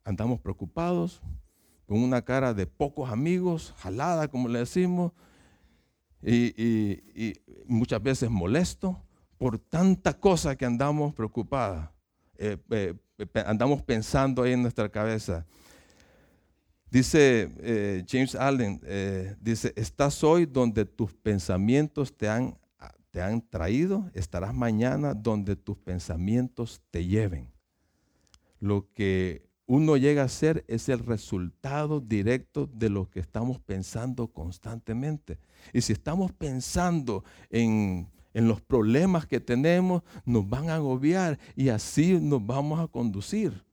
Andamos 0.02 0.40
preocupados, 0.40 1.20
con 1.86 2.02
una 2.02 2.22
cara 2.22 2.54
de 2.54 2.66
pocos 2.66 3.10
amigos, 3.10 3.74
jalada, 3.78 4.28
como 4.28 4.48
le 4.48 4.60
decimos, 4.60 5.12
y, 6.22 7.34
muchas 7.66 8.02
veces 8.02 8.30
molesto 8.30 9.02
por 9.36 9.58
tanta 9.58 10.18
cosa 10.18 10.56
que 10.56 10.64
andamos 10.64 11.14
preocupadas. 11.14 11.90
Eh, 12.38 12.56
eh, 12.70 12.94
andamos 13.46 13.82
pensando 13.82 14.42
ahí 14.42 14.52
en 14.52 14.62
nuestra 14.62 14.88
cabeza. 14.88 15.46
Dice 16.90 17.50
eh, 17.58 18.04
James 18.08 18.34
Allen, 18.34 18.80
eh, 18.84 19.34
dice, 19.40 19.72
estás 19.76 20.22
hoy 20.22 20.46
donde 20.46 20.84
tus 20.84 21.12
pensamientos 21.14 22.16
te 22.16 22.28
han, 22.28 22.56
te 23.10 23.20
han 23.20 23.40
traído, 23.40 24.08
estarás 24.14 24.54
mañana 24.54 25.12
donde 25.12 25.56
tus 25.56 25.76
pensamientos 25.78 26.80
te 26.90 27.04
lleven. 27.04 27.50
Lo 28.60 28.90
que 28.92 29.46
uno 29.66 29.96
llega 29.96 30.22
a 30.22 30.28
ser 30.28 30.64
es 30.68 30.88
el 30.88 31.00
resultado 31.00 32.00
directo 32.00 32.70
de 32.72 32.88
lo 32.88 33.10
que 33.10 33.18
estamos 33.18 33.58
pensando 33.58 34.28
constantemente. 34.28 35.40
Y 35.72 35.80
si 35.80 35.92
estamos 35.92 36.32
pensando 36.32 37.24
en 37.50 38.08
en 38.36 38.48
los 38.48 38.60
problemas 38.60 39.24
que 39.24 39.40
tenemos, 39.40 40.02
nos 40.26 40.46
van 40.46 40.68
a 40.68 40.74
agobiar 40.74 41.38
y 41.54 41.70
así 41.70 42.20
nos 42.20 42.46
vamos 42.46 42.78
a 42.78 42.86
conducir. 42.86 43.64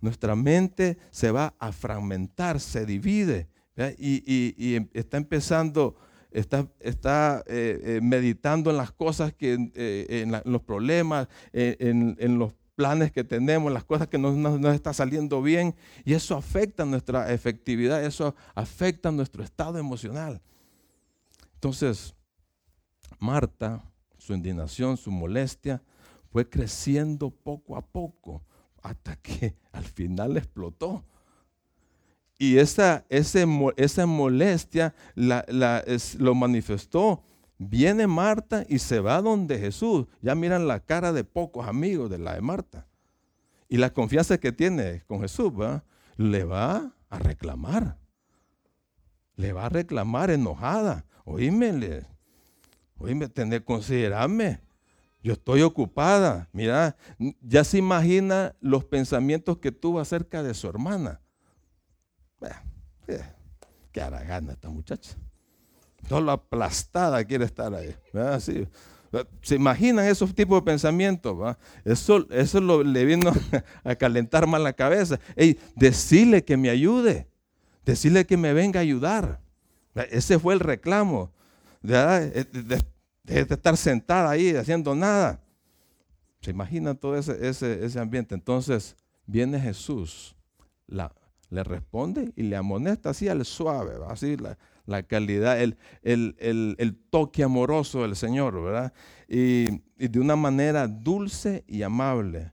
Nuestra 0.00 0.36
mente 0.36 0.98
se 1.10 1.32
va 1.32 1.54
a 1.58 1.72
fragmentar, 1.72 2.60
se 2.60 2.86
divide 2.86 3.48
y, 3.98 4.76
em, 4.76 4.88
está 4.94 5.16
empezando, 5.16 5.96
está, 6.30 7.42
eh, 7.48 7.80
eh, 7.82 8.00
meditando 8.00 8.70
en 8.70 8.76
las 8.76 8.92
cosas, 8.92 9.34
que, 9.34 9.72
eh, 9.74 10.22
en, 10.22 10.30
los 10.44 10.62
problemas, 10.62 11.26
en, 11.52 12.38
los 12.38 12.52
planes 12.76 13.10
que 13.10 13.24
tenemos, 13.24 13.72
las 13.72 13.84
cosas 13.84 14.06
que 14.06 14.16
no 14.16 14.30
nos 14.30 14.74
está 14.76 14.92
saliendo 14.92 15.42
bien, 15.42 15.74
y 16.04 16.14
eso 16.14 16.36
afecta 16.36 16.84
nuestra 16.84 17.32
efectividad, 17.32 18.04
eso 18.04 18.36
afecta 18.54 19.10
nuestro 19.10 19.42
estado 19.42 19.76
emocional. 19.76 20.40
Entonces, 21.54 22.14
Marta, 23.22 23.84
su 24.18 24.34
indignación, 24.34 24.96
su 24.96 25.12
molestia, 25.12 25.80
fue 26.32 26.48
creciendo 26.48 27.30
poco 27.30 27.76
a 27.76 27.80
poco 27.80 28.42
hasta 28.82 29.14
que 29.16 29.54
al 29.72 29.84
final 29.84 30.36
explotó. 30.36 31.04
Y 32.36 32.58
esa, 32.58 33.04
esa 33.08 34.06
molestia 34.06 34.94
lo 35.14 36.34
manifestó. 36.34 37.22
Viene 37.58 38.08
Marta 38.08 38.66
y 38.68 38.80
se 38.80 38.98
va 38.98 39.22
donde 39.22 39.56
Jesús. 39.60 40.06
Ya 40.20 40.34
miran 40.34 40.66
la 40.66 40.80
cara 40.80 41.12
de 41.12 41.22
pocos 41.22 41.68
amigos 41.68 42.10
de 42.10 42.18
la 42.18 42.34
de 42.34 42.40
Marta. 42.40 42.88
Y 43.68 43.76
la 43.76 43.92
confianza 43.92 44.38
que 44.38 44.50
tiene 44.50 45.04
con 45.06 45.20
Jesús, 45.20 45.52
¿va? 45.52 45.84
le 46.16 46.42
va 46.42 46.92
a 47.08 47.18
reclamar. 47.20 47.98
Le 49.36 49.52
va 49.52 49.66
a 49.66 49.68
reclamar 49.68 50.32
enojada. 50.32 51.06
Oíme, 53.02 53.24
oíme, 53.24 53.28
tener, 53.28 53.64
considerarme. 53.64 54.60
Yo 55.22 55.34
estoy 55.34 55.62
ocupada. 55.62 56.48
Mira, 56.52 56.96
ya 57.40 57.64
se 57.64 57.78
imagina 57.78 58.54
los 58.60 58.84
pensamientos 58.84 59.58
que 59.58 59.72
tuvo 59.72 60.00
acerca 60.00 60.42
de 60.42 60.54
su 60.54 60.68
hermana. 60.68 61.20
Eh, 63.08 63.22
qué 63.90 64.00
hará 64.00 64.38
esta 64.38 64.68
muchacha. 64.68 65.16
Solo 66.08 66.32
aplastada 66.32 67.24
quiere 67.24 67.44
estar 67.44 67.72
ahí. 67.74 67.94
¿Se 69.42 69.54
imaginan 69.54 70.06
esos 70.06 70.34
tipos 70.34 70.60
de 70.60 70.64
pensamientos? 70.64 71.56
Eso, 71.84 72.26
eso 72.30 72.82
le 72.82 73.04
vino 73.04 73.32
a 73.84 73.94
calentar 73.94 74.46
más 74.46 74.60
la 74.60 74.72
cabeza. 74.72 75.20
Decirle 75.76 76.44
que 76.44 76.56
me 76.56 76.70
ayude. 76.70 77.28
Decirle 77.84 78.26
que 78.26 78.36
me 78.36 78.52
venga 78.52 78.80
a 78.80 78.82
ayudar. 78.82 79.40
Ese 80.10 80.38
fue 80.38 80.54
el 80.54 80.60
reclamo. 80.60 81.32
De, 83.24 83.40
estar 83.40 83.76
sentada 83.76 84.30
ahí 84.30 84.54
haciendo 84.54 84.94
nada. 84.94 85.40
¿Se 86.40 86.50
imaginan 86.50 86.96
todo 86.96 87.16
ese, 87.16 87.48
ese, 87.48 88.00
ambiente? 88.00 88.34
Entonces 88.34 88.96
viene 89.26 89.60
Jesús, 89.60 90.34
la, 90.88 91.14
le 91.50 91.62
responde 91.62 92.32
y 92.34 92.42
le 92.42 92.56
amonesta 92.56 93.10
así 93.10 93.28
al 93.28 93.44
suave, 93.44 93.92
así 94.08 94.36
la, 94.36 94.58
la 94.86 95.02
calidad, 95.02 95.60
el, 95.60 95.76
el, 96.02 96.96
toque 97.10 97.42
amoroso 97.42 98.02
del 98.02 98.16
Señor, 98.16 98.62
¿verdad? 98.62 98.92
Y, 99.28 99.66
de 99.96 100.18
una 100.18 100.34
manera 100.34 100.88
dulce 100.88 101.64
y 101.68 101.82
amable. 101.82 102.52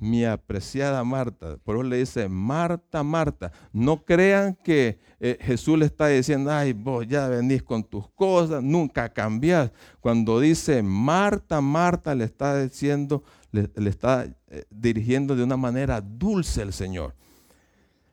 Mi 0.00 0.24
apreciada 0.24 1.04
Marta, 1.04 1.58
por 1.62 1.76
eso 1.76 1.82
le 1.82 1.98
dice, 1.98 2.26
Marta, 2.26 3.02
Marta, 3.02 3.52
no 3.70 4.02
crean 4.02 4.54
que 4.54 4.98
eh, 5.20 5.36
Jesús 5.42 5.78
le 5.78 5.84
está 5.84 6.06
diciendo, 6.06 6.50
ay, 6.50 6.72
vos 6.72 7.06
ya 7.06 7.28
venís 7.28 7.62
con 7.62 7.84
tus 7.84 8.08
cosas, 8.12 8.62
nunca 8.62 9.10
cambiás. 9.10 9.70
Cuando 10.00 10.40
dice 10.40 10.82
Marta, 10.82 11.60
Marta, 11.60 12.14
le 12.14 12.24
está 12.24 12.62
diciendo, 12.62 13.22
le, 13.52 13.68
está 13.90 14.24
eh, 14.48 14.64
dirigiendo 14.70 15.36
de 15.36 15.44
una 15.44 15.58
manera 15.58 16.00
dulce 16.00 16.62
el 16.62 16.72
Señor. 16.72 17.14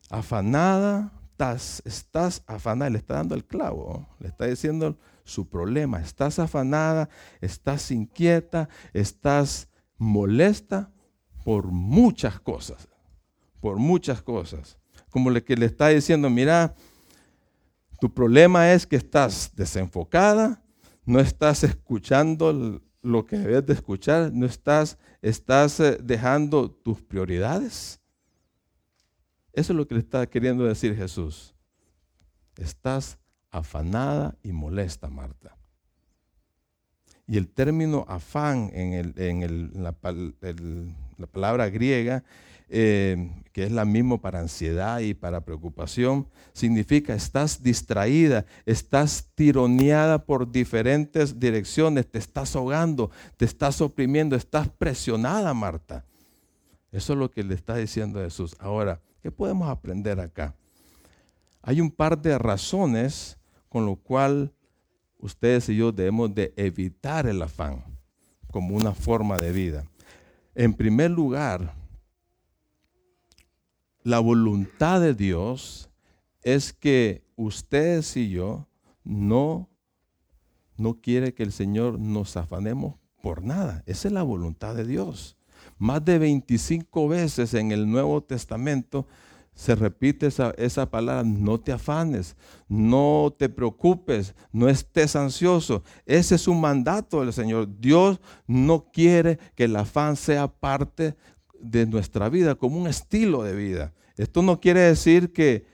Afanada, 0.09 1.13
estás, 1.31 1.81
estás 1.85 2.43
afanada, 2.47 2.89
le 2.89 2.97
está 2.97 3.13
dando 3.13 3.33
el 3.33 3.45
clavo, 3.45 4.05
le 4.19 4.27
está 4.27 4.45
diciendo 4.45 4.97
su 5.23 5.47
problema, 5.47 6.01
estás 6.01 6.37
afanada, 6.37 7.07
estás 7.39 7.91
inquieta, 7.91 8.67
estás 8.91 9.69
molesta 9.97 10.91
por 11.47 11.67
muchas 11.67 12.41
cosas, 12.41 12.89
por 13.61 13.77
muchas 13.77 14.21
cosas. 14.21 14.77
Como 15.09 15.29
le 15.29 15.45
que 15.45 15.55
le 15.55 15.65
está 15.65 15.87
diciendo, 15.87 16.29
mira, 16.29 16.75
tu 18.01 18.13
problema 18.13 18.73
es 18.73 18.85
que 18.85 18.97
estás 18.97 19.55
desenfocada, 19.55 20.61
no 21.05 21.21
estás 21.21 21.63
escuchando 21.63 22.81
lo 23.01 23.25
que 23.25 23.37
debes 23.37 23.65
de 23.65 23.71
escuchar, 23.71 24.33
no 24.33 24.45
estás, 24.45 24.97
estás 25.21 25.79
eh, 25.79 25.97
dejando 26.03 26.69
tus 26.69 27.01
prioridades. 27.01 28.01
Eso 29.53 29.71
es 29.71 29.77
lo 29.77 29.87
que 29.87 29.95
le 29.95 30.01
está 30.01 30.27
queriendo 30.27 30.65
decir 30.65 30.97
Jesús. 30.97 31.55
Estás 32.57 33.19
afanada 33.51 34.35
y 34.43 34.51
molesta, 34.51 35.09
Marta. 35.09 35.55
Y 37.25 37.37
el 37.37 37.47
término 37.47 38.03
afán 38.09 38.69
en, 38.73 39.71
la, 39.81 39.93
palabra 41.25 41.69
griega, 41.69 42.23
eh, 42.69 43.31
que 43.53 43.63
es 43.63 43.71
la 43.71 43.85
misma 43.85 44.21
para 44.21 44.39
ansiedad 44.39 44.99
y 44.99 45.15
para 45.15 45.41
preocupación, 45.41 46.27
significa 46.53 47.15
estás 47.15 47.63
distraída, 47.63 48.45
estás 48.67 49.29
tironeada 49.33 50.23
por 50.25 50.51
diferentes 50.51 51.39
direcciones, 51.39 52.05
te 52.05 52.19
estás 52.19 52.55
ahogando, 52.55 53.09
te 53.37 53.45
estás 53.45 53.81
oprimiendo, 53.81 54.35
estás 54.35 54.69
presionada, 54.69 55.51
Marta. 55.55 56.05
Eso 56.91 57.13
es 57.13 57.19
lo 57.19 57.31
que 57.31 57.43
le 57.43 57.55
está 57.55 57.75
diciendo 57.75 58.19
Jesús. 58.19 58.55
Ahora, 58.59 58.99
¿Qué 59.27 59.31
podemos 59.31 59.67
aprender 59.67 60.21
acá? 60.21 60.55
Hay 61.61 61.81
un 61.81 61.91
par 61.91 62.17
de 62.17 62.37
razones 62.37 63.37
con 63.67 63.85
lo 63.85 63.97
cual 63.97 64.53
ustedes 65.19 65.67
y 65.67 65.75
yo 65.75 65.91
debemos 65.91 66.33
de 66.33 66.53
evitar 66.55 67.27
el 67.27 67.41
afán 67.41 67.83
como 68.51 68.73
una 68.73 68.93
forma 68.93 69.37
de 69.37 69.51
vida. 69.51 69.83
En 70.59 70.73
primer 70.73 71.11
lugar, 71.11 71.75
la 74.01 74.17
voluntad 74.19 74.99
de 74.99 75.13
Dios 75.13 75.91
es 76.41 76.73
que 76.73 77.23
ustedes 77.35 78.17
y 78.17 78.31
yo 78.31 78.67
no 79.03 79.69
no 80.75 80.99
quiere 80.99 81.35
que 81.35 81.43
el 81.43 81.51
Señor 81.51 81.99
nos 81.99 82.37
afanemos 82.37 82.95
por 83.21 83.43
nada. 83.43 83.83
Esa 83.85 84.07
es 84.07 84.13
la 84.15 84.23
voluntad 84.23 84.73
de 84.73 84.87
Dios. 84.87 85.37
Más 85.77 86.03
de 86.03 86.17
25 86.17 87.07
veces 87.07 87.53
en 87.53 87.71
el 87.71 87.87
Nuevo 87.87 88.23
Testamento 88.23 89.05
se 89.57 89.73
repite 89.73 90.27
esa, 90.27 90.51
esa, 90.51 90.87
palabra, 90.87 91.23
no 91.23 91.59
te 91.59 91.71
afanes, 91.71 92.35
no 92.69 93.35
te 93.35 93.49
preocupes, 93.49 94.35
no 94.51 94.69
estés 94.69 95.15
ansioso. 95.15 95.83
Ese 96.05 96.35
es 96.35 96.47
un 96.47 96.61
mandato 96.61 97.21
del 97.21 97.33
Señor. 97.33 97.67
Dios 97.79 98.21
no 98.45 98.91
quiere 98.91 99.39
que 99.55 99.63
el 99.63 99.75
afán 99.75 100.15
sea 100.15 100.47
parte 100.47 101.15
de 101.59 101.87
nuestra 101.87 102.29
vida, 102.29 102.53
como 102.53 102.79
un 102.79 102.85
estilo 102.85 103.41
de 103.41 103.55
vida. 103.55 103.95
Esto 104.15 104.43
no 104.43 104.59
quiere 104.59 104.81
decir 104.81 105.33
que 105.33 105.65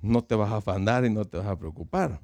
no 0.00 0.24
te 0.24 0.34
vas 0.34 0.50
a 0.50 0.56
afanar 0.56 1.04
y 1.04 1.10
no 1.10 1.24
te 1.24 1.38
vas 1.38 1.46
a 1.46 1.56
preocupar. 1.56 2.20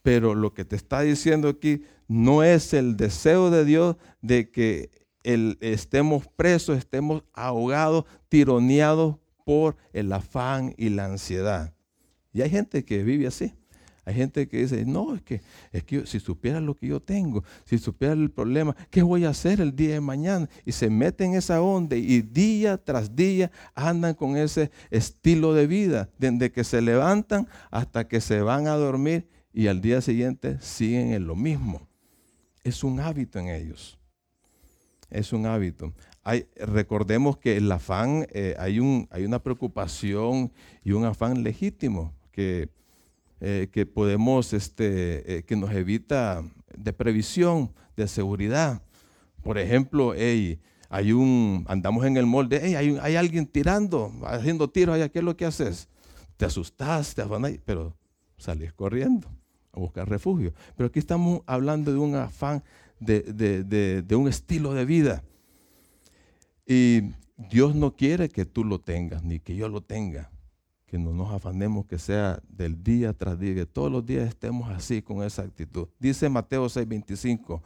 Pero 0.00 0.36
lo 0.36 0.54
que 0.54 0.64
te 0.64 0.76
está 0.76 1.00
diciendo 1.00 1.48
aquí 1.48 1.82
no 2.06 2.44
es 2.44 2.72
el 2.72 2.96
deseo 2.96 3.50
de 3.50 3.64
Dios 3.64 3.96
de 4.22 4.48
que 4.52 4.92
estemos 5.24 6.28
presos, 6.36 6.78
estemos 6.78 7.24
ahogados, 7.32 8.04
tironeados 8.28 9.16
por 9.44 9.76
el 9.92 10.12
afán 10.12 10.74
y 10.76 10.88
la 10.88 11.06
ansiedad. 11.06 11.74
Y 12.32 12.42
hay 12.42 12.50
gente 12.50 12.84
que 12.84 13.02
vive 13.02 13.26
así. 13.26 13.54
Hay 14.06 14.14
gente 14.14 14.46
que 14.48 14.58
dice, 14.58 14.84
no, 14.84 15.14
es 15.14 15.22
que, 15.22 15.40
es 15.72 15.82
que 15.82 16.06
si 16.06 16.20
supiera 16.20 16.60
lo 16.60 16.74
que 16.74 16.88
yo 16.88 17.00
tengo, 17.00 17.42
si 17.64 17.78
supiera 17.78 18.12
el 18.12 18.30
problema, 18.30 18.76
¿qué 18.90 19.02
voy 19.02 19.24
a 19.24 19.30
hacer 19.30 19.62
el 19.62 19.74
día 19.74 19.94
de 19.94 20.00
mañana? 20.00 20.46
Y 20.66 20.72
se 20.72 20.90
meten 20.90 21.30
en 21.30 21.38
esa 21.38 21.62
onda 21.62 21.96
y 21.96 22.20
día 22.20 22.76
tras 22.76 23.16
día 23.16 23.50
andan 23.74 24.14
con 24.14 24.36
ese 24.36 24.70
estilo 24.90 25.54
de 25.54 25.66
vida, 25.66 26.10
desde 26.18 26.52
que 26.52 26.64
se 26.64 26.82
levantan 26.82 27.48
hasta 27.70 28.06
que 28.06 28.20
se 28.20 28.42
van 28.42 28.66
a 28.66 28.74
dormir 28.74 29.26
y 29.54 29.68
al 29.68 29.80
día 29.80 30.02
siguiente 30.02 30.58
siguen 30.60 31.14
en 31.14 31.26
lo 31.26 31.34
mismo. 31.34 31.88
Es 32.62 32.84
un 32.84 33.00
hábito 33.00 33.38
en 33.38 33.48
ellos 33.48 33.98
es 35.14 35.32
un 35.32 35.46
hábito. 35.46 35.94
Recordemos 36.56 37.36
que 37.36 37.56
el 37.56 37.70
afán, 37.70 38.26
eh, 38.32 38.54
hay, 38.58 38.80
un, 38.80 39.08
hay 39.10 39.24
una 39.24 39.40
preocupación 39.40 40.52
y 40.82 40.92
un 40.92 41.04
afán 41.04 41.42
legítimo 41.42 42.14
que, 42.32 42.70
eh, 43.40 43.68
que 43.70 43.86
podemos, 43.86 44.52
este, 44.52 45.38
eh, 45.38 45.42
que 45.42 45.56
nos 45.56 45.70
evita 45.72 46.42
de 46.76 46.92
previsión, 46.92 47.72
de 47.96 48.08
seguridad. 48.08 48.82
Por 49.42 49.58
ejemplo, 49.58 50.14
hay 50.88 51.12
un, 51.12 51.64
andamos 51.68 52.06
en 52.06 52.16
el 52.16 52.26
molde, 52.26 52.60
hay, 52.76 52.96
hay, 52.96 53.16
alguien 53.16 53.46
tirando, 53.46 54.10
haciendo 54.24 54.70
tiros 54.70 54.96
¿qué 55.10 55.18
es 55.18 55.24
lo 55.24 55.36
que 55.36 55.44
haces? 55.44 55.88
Te 56.36 56.46
asustas, 56.46 57.14
te 57.14 57.22
afanas, 57.22 57.52
pero 57.64 57.94
salís 58.38 58.72
corriendo 58.72 59.28
a 59.72 59.80
buscar 59.80 60.08
refugio. 60.08 60.54
Pero 60.76 60.86
aquí 60.86 60.98
estamos 60.98 61.42
hablando 61.46 61.92
de 61.92 61.98
un 61.98 62.14
afán 62.14 62.62
de, 63.00 64.16
un 64.16 64.28
estilo 64.28 64.72
de 64.72 64.84
vida. 64.84 65.22
Y 66.66 67.12
Dios 67.36 67.74
no 67.74 67.94
quiere 67.94 68.28
que 68.28 68.44
tú 68.44 68.64
lo 68.64 68.80
tengas, 68.80 69.22
ni 69.22 69.40
que 69.40 69.56
yo 69.56 69.68
lo 69.68 69.82
tenga. 69.82 70.30
Que 70.86 70.98
no 70.98 71.12
nos 71.12 71.32
afanemos 71.32 71.86
que 71.86 71.98
sea 71.98 72.40
del 72.48 72.82
día 72.82 73.12
tras 73.12 73.38
día, 73.38 73.54
que 73.54 73.66
todos 73.66 73.90
los 73.90 74.06
días 74.06 74.28
estemos 74.28 74.70
así 74.70 75.02
con 75.02 75.22
esa 75.22 75.42
actitud. 75.42 75.88
Dice 75.98 76.28
Mateo 76.28 76.66
6:25, 76.66 77.60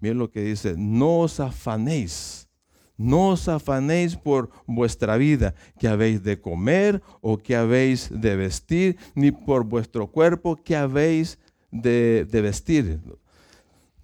miren 0.00 0.18
lo 0.18 0.30
que 0.30 0.42
dice, 0.42 0.74
no 0.76 1.20
os 1.20 1.38
afanéis, 1.38 2.48
no 2.96 3.30
os 3.30 3.48
afanéis 3.48 4.16
por 4.16 4.50
vuestra 4.66 5.16
vida, 5.16 5.54
que 5.78 5.86
habéis 5.86 6.22
de 6.22 6.40
comer 6.40 7.02
o 7.20 7.38
que 7.38 7.54
habéis 7.54 8.10
de 8.10 8.34
vestir, 8.34 8.96
ni 9.14 9.30
por 9.30 9.64
vuestro 9.64 10.08
cuerpo 10.08 10.56
que 10.56 10.74
habéis 10.74 11.38
de, 11.70 12.26
de 12.28 12.40
vestir. 12.40 13.00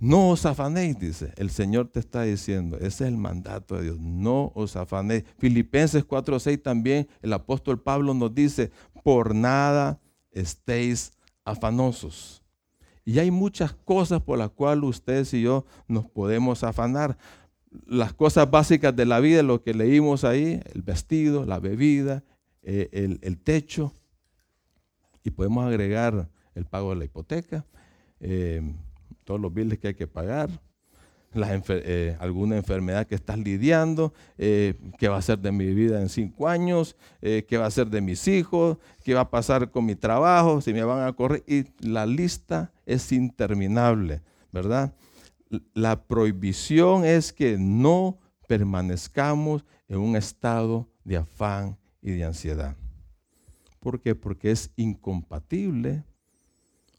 No 0.02 0.30
os 0.30 0.46
afanéis, 0.46 0.98
dice. 0.98 1.32
El 1.36 1.50
Señor 1.50 1.86
te 1.86 2.00
está 2.00 2.22
diciendo. 2.22 2.76
Ese 2.78 2.86
es 2.86 3.00
el 3.02 3.16
mandato 3.16 3.76
de 3.76 3.84
Dios. 3.84 4.00
No 4.00 4.50
os 4.56 4.74
afanéis. 4.74 5.22
Filipenses 5.38 6.04
4:6 6.04 6.60
también 6.60 7.06
el 7.22 7.32
apóstol 7.32 7.80
Pablo 7.80 8.12
nos 8.12 8.34
dice, 8.34 8.72
por 9.04 9.32
nada 9.32 10.00
estéis 10.32 11.12
afanosos. 11.44 12.42
Y 13.04 13.20
hay 13.20 13.30
muchas 13.30 13.74
cosas 13.74 14.20
por 14.22 14.38
las 14.38 14.50
cuales 14.50 14.82
ustedes 14.82 15.32
y 15.34 15.42
yo 15.42 15.66
nos 15.86 16.10
podemos 16.10 16.64
afanar. 16.64 17.16
Las 17.86 18.12
cosas 18.12 18.50
básicas 18.50 18.96
de 18.96 19.06
la 19.06 19.20
vida, 19.20 19.44
lo 19.44 19.62
que 19.62 19.72
leímos 19.72 20.24
ahí, 20.24 20.60
el 20.74 20.82
vestido, 20.82 21.46
la 21.46 21.60
bebida, 21.60 22.24
eh, 22.62 23.18
el, 23.22 23.38
techo 23.38 23.92
y 25.22 25.30
podemos 25.30 25.64
agregar 25.64 26.28
el 26.56 26.64
pago 26.64 26.90
de 26.90 26.96
la 26.96 27.04
hipoteca, 27.04 27.64
eh, 28.18 28.74
todos 29.24 29.40
los 29.40 29.52
biles 29.52 29.78
que 29.78 29.88
hay 29.88 29.94
que 29.94 30.06
pagar, 30.06 30.50
eh, 31.34 32.16
alguna 32.20 32.56
enfermedad 32.56 33.06
que 33.06 33.14
estás 33.14 33.38
lidiando, 33.38 34.12
qué 34.36 35.08
va 35.08 35.16
a 35.16 35.22
ser 35.22 35.38
de 35.38 35.50
mi 35.50 35.72
vida 35.72 36.00
en 36.00 36.08
cinco 36.08 36.46
años, 36.46 36.96
qué 37.20 37.56
va 37.58 37.66
a 37.66 37.70
ser 37.70 37.88
de 37.88 38.02
mis 38.02 38.28
hijos, 38.28 38.76
qué 39.02 39.14
va 39.14 39.22
a 39.22 39.30
pasar 39.30 39.70
con 39.70 39.86
mi 39.86 39.94
trabajo, 39.94 40.60
si 40.60 40.74
me 40.74 40.84
van 40.84 41.06
a 41.06 41.12
correr. 41.14 41.42
Y 41.46 41.64
la 41.80 42.04
lista 42.04 42.72
es 42.84 43.12
interminable, 43.12 44.20
¿verdad? 44.52 44.94
La 45.72 46.04
prohibición 46.04 47.04
es 47.04 47.32
que 47.32 47.56
no 47.58 48.18
permanezcamos 48.46 49.64
en 49.88 49.98
un 49.98 50.16
estado 50.16 50.88
de 51.04 51.16
afán 51.16 51.78
y 52.02 52.10
de 52.10 52.24
ansiedad. 52.24 52.76
¿Por 53.80 54.00
qué? 54.00 54.14
Porque 54.14 54.50
es 54.50 54.70
incompatible 54.76 56.04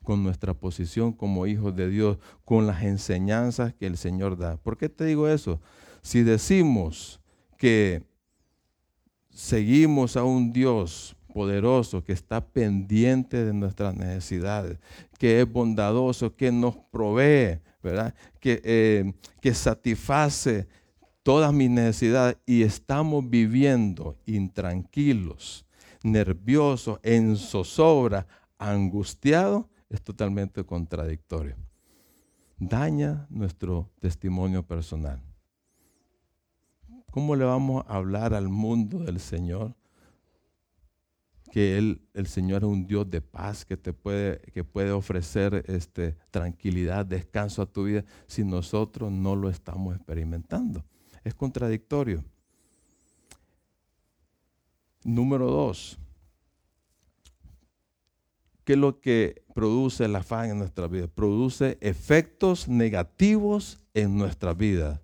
con 0.03 0.23
nuestra 0.23 0.53
posición 0.53 1.13
como 1.13 1.47
hijos 1.47 1.75
de 1.75 1.89
Dios, 1.89 2.17
con 2.45 2.67
las 2.67 2.83
enseñanzas 2.83 3.73
que 3.73 3.87
el 3.87 3.97
Señor 3.97 4.37
da. 4.37 4.57
¿Por 4.57 4.77
qué 4.77 4.89
te 4.89 5.05
digo 5.05 5.27
eso? 5.27 5.59
Si 6.01 6.21
decimos 6.23 7.19
que 7.57 8.03
seguimos 9.29 10.15
a 10.17 10.23
un 10.23 10.53
Dios 10.53 11.15
poderoso 11.33 12.03
que 12.03 12.13
está 12.13 12.45
pendiente 12.45 13.43
de 13.43 13.53
nuestras 13.53 13.95
necesidades, 13.95 14.77
que 15.17 15.41
es 15.41 15.51
bondadoso, 15.51 16.35
que 16.35 16.51
nos 16.51 16.77
provee, 16.91 17.59
¿verdad? 17.81 18.13
Que, 18.39 18.61
eh, 18.63 19.13
que 19.41 19.53
satisface 19.53 20.67
todas 21.23 21.51
mis 21.53 21.69
necesidades 21.69 22.37
y 22.45 22.61
estamos 22.63 23.27
viviendo 23.27 24.17
intranquilos, 24.25 25.65
nerviosos, 26.03 26.99
en 27.01 27.35
zozobra, 27.37 28.27
angustiados, 28.59 29.65
es 29.93 30.01
totalmente 30.01 30.63
contradictorio. 30.65 31.55
Daña 32.57 33.25
nuestro 33.29 33.89
testimonio 33.99 34.63
personal. 34.63 35.21
¿Cómo 37.11 37.35
le 37.35 37.45
vamos 37.45 37.85
a 37.87 37.95
hablar 37.95 38.33
al 38.33 38.49
mundo 38.49 38.99
del 38.99 39.19
Señor? 39.19 39.75
Que 41.51 41.77
él, 41.77 42.01
el 42.13 42.27
Señor 42.27 42.63
es 42.63 42.69
un 42.69 42.87
Dios 42.87 43.09
de 43.09 43.21
paz 43.21 43.63
que 43.63 43.77
te 43.77 43.93
puede, 43.93 44.41
que 44.51 44.63
puede 44.63 44.91
ofrecer 44.91 45.63
este, 45.67 46.17
tranquilidad, 46.31 47.05
descanso 47.05 47.61
a 47.61 47.67
tu 47.67 47.85
vida, 47.85 48.03
si 48.27 48.43
nosotros 48.43 49.11
no 49.11 49.35
lo 49.35 49.49
estamos 49.49 49.95
experimentando 49.95 50.83
es 51.23 51.33
contradictorio. 51.33 52.23
Número 55.03 55.49
dos, 55.49 55.99
¿qué 58.63 58.73
es 58.73 58.79
lo 58.79 58.99
que 58.99 59.43
produce 59.53 60.05
el 60.05 60.15
afán 60.15 60.49
en 60.49 60.59
nuestra 60.59 60.87
vida? 60.87 61.07
Produce 61.07 61.77
efectos 61.81 62.67
negativos 62.67 63.79
en 63.93 64.17
nuestra 64.17 64.53
vida. 64.53 65.01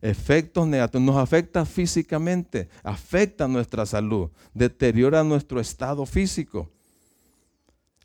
Efectos 0.00 0.66
negativos. 0.66 1.06
Nos 1.06 1.16
afecta 1.16 1.64
físicamente, 1.64 2.68
afecta 2.82 3.46
nuestra 3.48 3.84
salud, 3.86 4.30
deteriora 4.54 5.22
nuestro 5.24 5.60
estado 5.60 6.06
físico. 6.06 6.70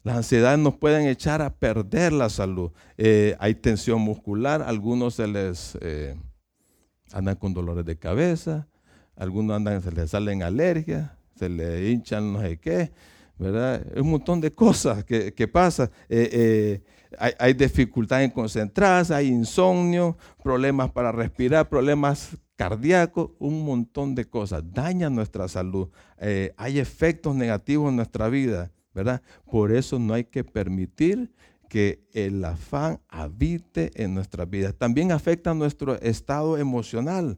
Las 0.04 0.18
ansiedades 0.18 0.60
nos 0.60 0.76
pueden 0.76 1.08
echar 1.08 1.42
a 1.42 1.56
perder 1.56 2.14
la 2.14 2.30
salud. 2.30 2.72
Eh, 2.98 3.36
hay 3.40 3.56
tensión 3.56 4.02
muscular, 4.02 4.62
algunos 4.62 5.16
se 5.16 5.28
les... 5.28 5.78
Eh, 5.82 6.16
andan 7.12 7.36
con 7.36 7.54
dolores 7.54 7.86
de 7.86 7.98
cabeza, 7.98 8.68
algunos 9.16 9.56
andan, 9.56 9.82
se 9.82 9.92
les 9.92 10.10
salen 10.10 10.44
alergias, 10.44 11.12
se 11.38 11.50
les 11.50 11.90
hinchan 11.92 12.34
no 12.34 12.42
sé 12.42 12.58
qué, 12.58 12.92
¿verdad? 13.38 13.86
Un 13.98 14.10
montón 14.10 14.42
de 14.42 14.54
cosas 14.54 15.04
que, 15.04 15.34
que. 15.34 15.44
Eh, 15.44 15.90
eh, 16.10 16.84
hay, 17.18 17.34
hay, 17.40 17.54
dificultad 17.54 18.24
en 18.24 18.32
concentrarse, 18.32 19.14
hay 19.14 19.28
insomnio, 19.28 20.18
problemas 20.44 20.92
para 20.92 21.12
respirar, 21.12 21.70
problemas 21.70 22.38
cardíacos, 22.56 23.32
un 23.40 23.64
montón 23.66 24.16
de 24.16 24.26
cosas. 24.26 24.64
Dañan 24.74 25.16
nuestra 25.16 25.48
salud. 25.48 25.90
Eh, 26.18 26.54
hay 26.58 26.80
efectos 26.80 27.36
negativos 27.36 27.90
en 27.90 27.98
nuestra 27.98 28.30
vida, 28.30 28.72
¿verdad? 28.94 29.22
Por 29.50 29.72
eso 29.72 30.00
no 30.00 30.14
hay 30.14 30.26
que 30.26 30.44
permitir 30.44 31.34
que 31.70 32.06
el 32.14 32.44
afán 32.46 33.02
habite 33.10 33.92
en 34.02 34.14
nuestras 34.14 34.50
vidas. 34.50 34.76
También 34.76 35.12
afecta 35.12 35.54
nuestro 35.54 36.00
estado 36.02 36.58
emocional. 36.58 37.38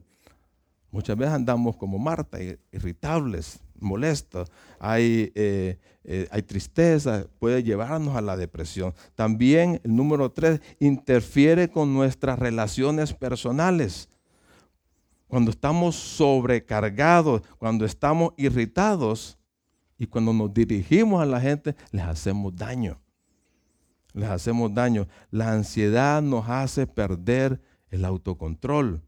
Muchas 0.90 1.16
veces 1.16 1.34
andamos 1.34 1.76
como 1.76 1.98
Marta, 1.98 2.38
irritables, 2.72 3.60
molestos. 3.80 4.50
Hay, 4.78 5.32
eh, 5.34 5.78
eh, 6.04 6.28
hay 6.30 6.42
tristeza, 6.42 7.26
puede 7.38 7.62
llevarnos 7.62 8.16
a 8.16 8.20
la 8.20 8.36
depresión. 8.36 8.94
También 9.14 9.80
el 9.84 9.94
número 9.94 10.30
tres, 10.30 10.60
interfiere 10.78 11.68
con 11.68 11.94
nuestras 11.94 12.38
relaciones 12.38 13.12
personales. 13.12 14.08
Cuando 15.26 15.50
estamos 15.50 15.96
sobrecargados, 15.96 17.42
cuando 17.58 17.84
estamos 17.84 18.32
irritados 18.36 19.38
y 19.98 20.06
cuando 20.06 20.32
nos 20.32 20.52
dirigimos 20.54 21.22
a 21.22 21.26
la 21.26 21.40
gente, 21.40 21.74
les 21.92 22.04
hacemos 22.04 22.54
daño 22.56 22.98
les 24.18 24.28
hacemos 24.28 24.72
daño. 24.74 25.06
La 25.30 25.52
ansiedad 25.52 26.20
nos 26.22 26.48
hace 26.48 26.86
perder 26.86 27.60
el 27.90 28.04
autocontrol. 28.04 29.02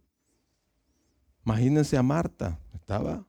Imagínense 1.45 1.97
a 1.97 2.03
Marta, 2.03 2.59
estaba 2.75 3.27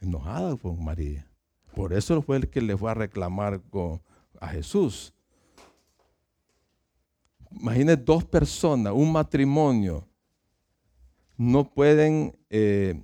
enojada 0.00 0.56
con 0.56 0.82
María. 0.82 1.26
Por 1.74 1.92
eso 1.92 2.20
fue 2.22 2.38
el 2.38 2.48
que 2.48 2.60
le 2.60 2.76
fue 2.76 2.90
a 2.90 2.94
reclamar 2.94 3.60
con, 3.70 4.02
a 4.40 4.48
Jesús. 4.48 5.12
Imagínense 7.50 8.02
dos 8.02 8.24
personas, 8.24 8.92
un 8.94 9.12
matrimonio, 9.12 10.06
no 11.36 11.72
pueden 11.72 12.36
eh, 12.48 13.02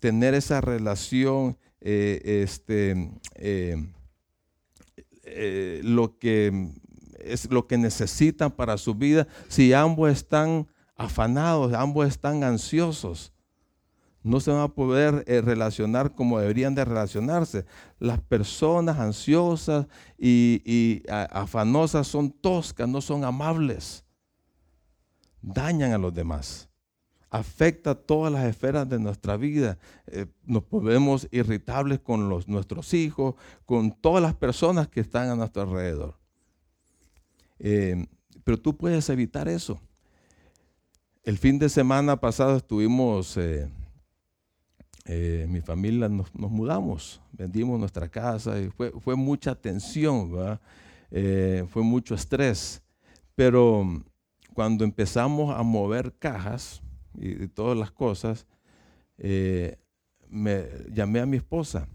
tener 0.00 0.34
esa 0.34 0.60
relación, 0.60 1.56
eh, 1.80 2.42
este, 2.42 3.10
eh, 3.34 3.90
lo 5.82 6.18
que 6.18 6.70
es 7.18 7.50
lo 7.50 7.66
que 7.66 7.76
necesitan 7.76 8.50
para 8.50 8.78
su 8.78 8.94
vida, 8.94 9.26
si 9.48 9.72
ambos 9.72 10.10
están 10.10 10.66
afanados, 10.96 11.72
ambos 11.72 12.08
están 12.08 12.44
ansiosos, 12.44 13.32
no 14.22 14.40
se 14.40 14.50
van 14.50 14.60
a 14.60 14.68
poder 14.68 15.24
eh, 15.26 15.40
relacionar 15.40 16.14
como 16.14 16.38
deberían 16.38 16.74
de 16.74 16.84
relacionarse. 16.84 17.64
Las 17.98 18.20
personas 18.20 18.98
ansiosas 18.98 19.86
y, 20.18 21.02
afanosas 21.08 22.06
son 22.06 22.30
toscas, 22.30 22.88
no 22.88 23.00
son 23.00 23.24
amables. 23.24 24.04
Dañan 25.40 25.92
a 25.92 25.98
los 25.98 26.12
demás. 26.12 26.68
Afecta 27.30 27.94
todas 27.94 28.32
las 28.32 28.44
esferas 28.46 28.88
de 28.88 28.98
nuestra 28.98 29.36
vida. 29.36 29.78
Eh, 30.06 30.26
nos 30.44 30.64
podemos 30.64 31.28
irritables 31.30 32.00
con 32.00 32.28
nuestros 32.46 32.94
hijos, 32.94 33.34
con 33.66 33.92
todas 33.92 34.22
las 34.22 34.34
personas 34.34 34.88
que 34.88 35.00
están 35.00 35.28
a 35.28 35.36
nuestro 35.36 35.62
alrededor. 35.62 36.16
Eh, 37.58 38.06
pero 38.44 38.58
tú 38.58 38.76
puedes 38.76 39.08
evitar 39.10 39.48
eso. 39.48 39.78
El 41.22 41.36
fin 41.36 41.58
de 41.58 41.68
semana 41.68 42.18
pasado 42.18 42.56
estuvimos, 42.56 43.36
eh, 45.08 45.46
mi 45.48 45.60
familia 45.60 46.08
nos, 46.08 46.32
mudamos, 46.34 47.20
vendimos 47.32 47.80
nuestra 47.80 48.08
casa 48.08 48.54
fue, 48.76 48.92
fue 49.00 49.16
mucha 49.16 49.54
tensión, 49.54 50.30
fue 51.10 51.82
mucho 51.82 52.14
estrés. 52.14 52.82
Pero 53.34 54.04
cuando 54.54 54.84
empezamos 54.84 55.56
a 55.56 55.62
mover 55.62 56.12
cajas 56.18 56.82
y, 57.18 57.48
todas 57.48 57.76
las 57.76 57.90
cosas, 57.90 58.46
me 59.16 60.66
llamé 60.92 61.20
a 61.20 61.26
mi 61.26 61.38
esposa 61.38 61.88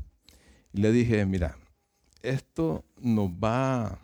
y 0.74 0.82
le 0.82 0.92
dije, 0.92 1.26
mira, 1.26 1.56
esto 2.22 2.84
nos 3.00 3.30
va 3.30 4.00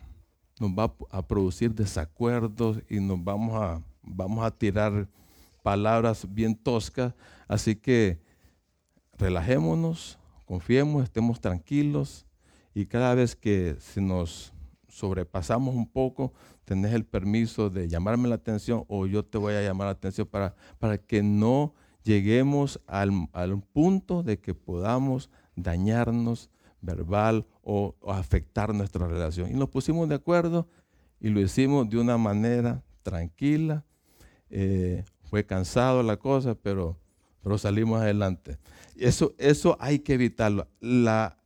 nos 0.59 0.71
va 0.71 0.93
a 1.09 1.25
producir 1.25 1.73
desacuerdos 1.73 2.79
y 2.89 2.99
nos 2.99 3.23
vamos 3.23 3.55
a, 3.55 3.81
vamos 4.03 4.45
a 4.45 4.51
tirar 4.51 5.07
palabras 5.63 6.27
bien 6.29 6.55
toscas. 6.55 7.13
Así 7.47 7.75
que 7.75 8.19
relajémonos, 9.19 10.17
confiemos, 10.45 11.03
estemos 11.03 11.39
tranquilos 11.39 12.25
y 12.73 12.85
cada 12.85 13.13
vez 13.13 13.35
que 13.35 13.75
se 13.79 14.01
nos 14.01 14.53
sobrepasamos 14.87 15.75
un 15.75 15.87
poco, 15.87 16.33
tenés 16.65 16.93
el 16.93 17.05
permiso 17.05 17.69
de 17.69 17.87
llamarme 17.87 18.29
la 18.29 18.35
atención 18.35 18.85
o 18.87 19.05
yo 19.05 19.23
te 19.23 19.37
voy 19.37 19.53
a 19.53 19.61
llamar 19.61 19.87
la 19.87 19.91
atención 19.91 20.27
para, 20.27 20.55
para 20.79 20.97
que 20.97 21.21
no 21.21 21.73
lleguemos 22.03 22.81
al, 22.87 23.11
al 23.33 23.61
punto 23.61 24.23
de 24.23 24.39
que 24.39 24.53
podamos 24.53 25.29
dañarnos 25.55 26.49
verbal 26.81 27.45
o, 27.63 27.95
afectar 28.07 28.73
nuestra 28.73 29.07
relación. 29.07 29.51
Y 29.51 29.53
nos 29.53 29.69
pusimos 29.69 30.07
de 30.09 30.15
acuerdo 30.15 30.67
y 31.19 31.29
lo 31.29 31.39
hicimos 31.41 31.89
de 31.89 31.97
una 31.97 32.17
manera 32.17 32.83
tranquila. 33.03 33.83
Eh, 34.49 35.03
fue 35.23 35.45
cansado 35.45 36.01
la 36.01 36.17
cosa, 36.17 36.55
pero, 36.55 36.97
pero 37.43 37.57
salimos 37.57 38.01
adelante. 38.01 38.57
Eso, 38.99 39.33
eso 39.37 39.77
hay 39.79 39.99
que 39.99 40.13
evitarlo. 40.13 40.67
La 40.79 41.39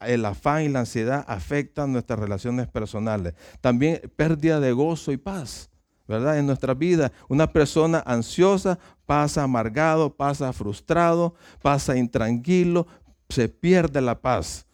el 0.00 0.24
afán 0.24 0.62
y 0.62 0.68
la 0.68 0.80
ansiedad 0.80 1.24
afectan 1.28 1.92
nuestras 1.92 2.18
relaciones 2.18 2.68
personales. 2.68 3.34
También 3.60 4.00
pérdida 4.16 4.60
de 4.60 4.72
gozo 4.72 5.12
y 5.12 5.16
paz, 5.16 5.70
¿verdad? 6.06 6.38
En 6.38 6.46
nuestra 6.46 6.74
vida, 6.74 7.12
una 7.28 7.52
persona 7.52 8.02
ansiosa 8.06 8.78
pasa 9.06 9.42
amargado, 9.42 10.14
pasa 10.14 10.52
frustrado, 10.52 11.34
pasa 11.62 11.96
intranquilo, 11.96 12.86
se 13.28 13.48
pierde 13.48 14.00
la 14.00 14.20
paz. 14.20 14.66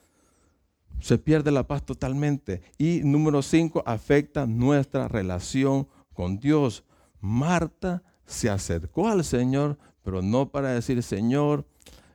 Se 1.00 1.18
pierde 1.18 1.50
la 1.50 1.66
paz 1.66 1.84
totalmente. 1.84 2.62
Y 2.78 3.00
número 3.04 3.42
cinco, 3.42 3.82
afecta 3.84 4.46
nuestra 4.46 5.08
relación 5.08 5.86
con 6.12 6.38
Dios. 6.38 6.84
Marta 7.20 8.02
se 8.26 8.48
acercó 8.48 9.08
al 9.08 9.24
Señor, 9.24 9.76
pero 10.02 10.22
no 10.22 10.50
para 10.50 10.70
decir, 10.70 11.02
Señor, 11.02 11.66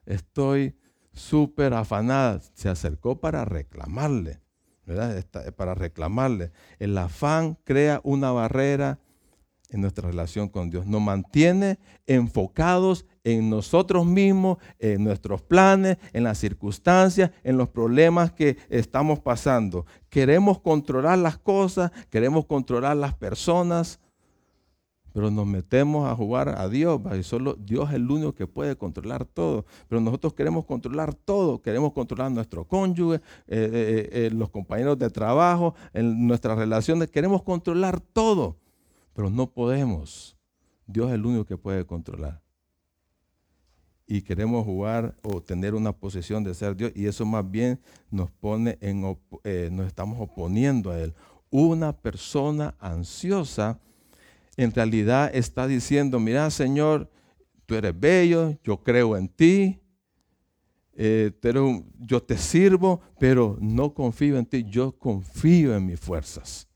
estoy 0.10 0.76
súper 1.14 1.74
afanada. 1.74 2.42
Se 2.54 2.68
acercó 2.68 3.20
para 3.20 3.46
reclamarle, 3.46 4.42
¿verdad? 4.86 5.24
Para 5.56 5.76
reclamarle. 5.76 6.52
El 6.80 6.98
afán 6.98 7.58
crea 7.64 8.02
una 8.04 8.32
barrera 8.32 9.00
en 9.70 9.82
nuestra 9.82 10.10
relación 10.10 10.50
con 10.50 10.70
Dios. 10.70 10.86
Nos 10.86 11.02
mantiene 11.02 11.80
enfocados 12.08 13.06
en 13.24 13.50
nosotros 13.50 14.06
mismos, 14.06 14.58
en 14.80 15.04
nuestros 15.04 15.42
planes, 15.42 15.98
en 16.14 16.24
las 16.24 16.40
circunstancias, 16.40 17.32
en 17.44 17.58
los 17.58 17.70
problemas 17.70 18.32
que 18.32 18.58
estamos 18.70 19.20
pasando. 19.20 19.86
Queremos 20.10 20.60
controlar 20.60 21.20
las 21.20 21.38
cosas, 21.38 21.92
queremos 22.10 22.46
controlar 22.46 22.98
las 22.98 23.14
personas, 23.14 24.00
pero 25.14 25.32
nos 25.32 25.48
metemos 25.48 26.10
a 26.10 26.16
jugar 26.16 26.50
a 26.50 26.68
Dios, 26.70 27.02
y 27.18 27.24
solo 27.24 27.56
Dios 27.56 27.90
es 27.90 27.96
el 27.96 28.10
único 28.10 28.34
que 28.34 28.48
puede 28.48 28.76
controlar 28.76 29.26
todo. 29.26 29.66
Pero 29.88 30.02
nosotros 30.02 30.34
queremos 30.34 30.66
controlar 30.66 31.14
todo, 31.14 31.62
queremos 31.62 31.94
controlar 31.94 32.32
nuestro 32.32 32.66
cónyuge, 32.66 33.16
eh, 33.16 33.22
eh, 33.48 34.10
eh, 34.12 34.30
los 34.32 34.50
compañeros 34.50 34.98
de 35.00 35.10
trabajo, 35.10 35.74
en 35.94 36.28
nuestras 36.28 36.58
relaciones, 36.58 37.10
queremos 37.10 37.44
controlar 37.44 38.00
todo, 38.00 38.58
pero 39.14 39.30
no 39.30 39.52
podemos. 39.52 40.38
Dios 40.86 41.08
es 41.08 41.16
el 41.16 41.26
único 41.26 41.46
que 41.46 41.58
puede 41.58 41.86
controlar. 41.86 42.42
Y 44.06 44.24
queremos 44.24 44.66
jugar 44.66 45.16
o 45.22 45.40
tener 45.42 45.76
una 45.76 45.92
posición 45.92 46.44
de 46.44 46.56
ser 46.56 46.76
Dios, 46.76 46.92
y 46.96 47.06
eso 47.06 47.26
más 47.26 47.50
bien 47.50 47.80
nos 48.10 48.32
pone 48.32 48.78
en, 48.82 49.02
nos 49.02 49.88
estamos 49.88 50.20
oponiendo 50.20 50.92
a 50.92 51.00
Él. 51.00 51.14
Una 51.52 51.94
persona 51.94 52.76
ansiosa 52.80 53.80
en 54.60 54.74
realidad 54.74 55.32
está 55.34 55.68
diciendo, 55.68 56.20
mira 56.20 56.52
Señor, 56.52 57.10
tú 57.66 57.76
eres 57.76 57.98
bello, 57.98 58.58
yo 58.62 58.84
creo 58.84 59.16
en 59.16 59.30
ti, 59.30 59.80
eh, 60.96 61.32
pero 61.40 61.86
yo 61.98 62.22
te 62.22 62.38
sirvo, 62.38 63.00
pero 63.18 63.58
no 63.62 63.94
confío 63.94 64.38
en 64.38 64.46
ti, 64.46 64.66
yo 64.66 64.92
confío 65.00 65.78
en 65.78 65.86
mis 65.86 65.98
fuerzas. 65.98 66.68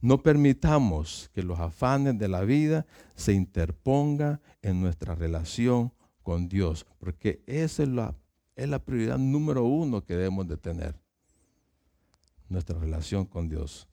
No 0.00 0.24
permitamos 0.24 1.30
que 1.32 1.44
los 1.44 1.60
afanes 1.60 2.18
de 2.18 2.26
la 2.26 2.40
vida 2.40 2.84
se 3.14 3.32
interpongan 3.32 4.40
en 4.60 4.80
nuestra 4.80 5.14
relación 5.14 5.92
con 6.24 6.48
Dios, 6.48 6.84
porque 6.98 7.44
esa 7.46 7.84
es 7.84 7.90
la, 7.90 8.16
es 8.56 8.68
la 8.68 8.80
prioridad 8.80 9.18
número 9.18 9.62
uno 9.62 10.04
que 10.04 10.16
debemos 10.16 10.48
de 10.48 10.56
tener, 10.56 11.00
nuestra 12.48 12.76
relación 12.76 13.24
con 13.24 13.48
Dios. 13.48 13.88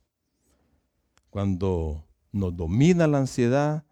Cuando 1.30 2.09
nos 2.32 2.56
domina 2.56 3.06
la 3.06 3.18
ansiedad, 3.18 3.84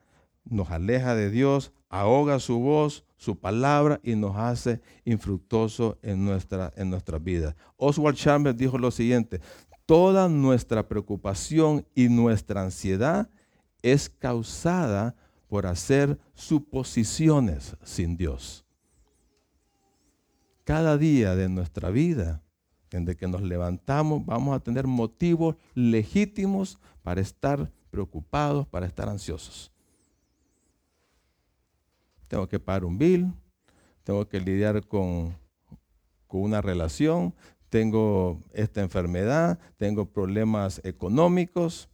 nos 0.44 0.70
aleja 0.70 1.14
de 1.14 1.30
Dios, 1.30 1.72
ahoga 1.88 2.38
su 2.38 2.58
voz, 2.58 3.04
su 3.16 3.38
palabra 3.38 4.00
y 4.02 4.14
nos 4.14 4.36
hace 4.36 4.80
infructuosos 5.04 5.96
en 6.02 6.24
nuestra, 6.24 6.72
en 6.76 6.96
vida. 7.22 7.56
Oswald 7.76 8.16
Chambers 8.16 8.56
dijo 8.56 8.78
lo 8.78 8.90
siguiente, 8.90 9.40
toda 9.86 10.28
nuestra 10.28 10.86
preocupación 10.88 11.86
y 11.94 12.08
nuestra 12.08 12.62
ansiedad 12.62 13.28
es 13.82 14.08
causada 14.08 15.16
por 15.48 15.66
hacer 15.66 16.18
suposiciones 16.34 17.76
sin 17.82 18.16
Dios. 18.16 18.64
Cada 20.64 20.98
día 20.98 21.34
de 21.34 21.48
nuestra 21.48 21.88
vida, 21.90 22.42
desde 22.90 23.16
que 23.16 23.26
nos 23.26 23.42
levantamos, 23.42 24.24
vamos 24.26 24.54
a 24.54 24.60
tener 24.60 24.86
motivos 24.86 25.56
legítimos 25.74 26.78
para 27.02 27.22
estar 27.22 27.72
preocupados, 27.88 28.66
para 28.66 28.86
estar 28.86 29.08
ansiosos. 29.08 29.72
Tengo 32.28 32.46
que 32.46 32.60
pagar 32.60 32.84
un 32.84 32.98
bill, 32.98 33.32
tengo 34.04 34.28
que 34.28 34.40
lidiar 34.40 34.86
con, 34.86 35.36
con 36.26 36.42
una 36.42 36.60
relación, 36.60 37.34
tengo 37.68 38.40
esta 38.52 38.80
enfermedad, 38.80 39.58
tengo 39.76 40.06
problemas 40.06 40.80
económicos, 40.84 41.88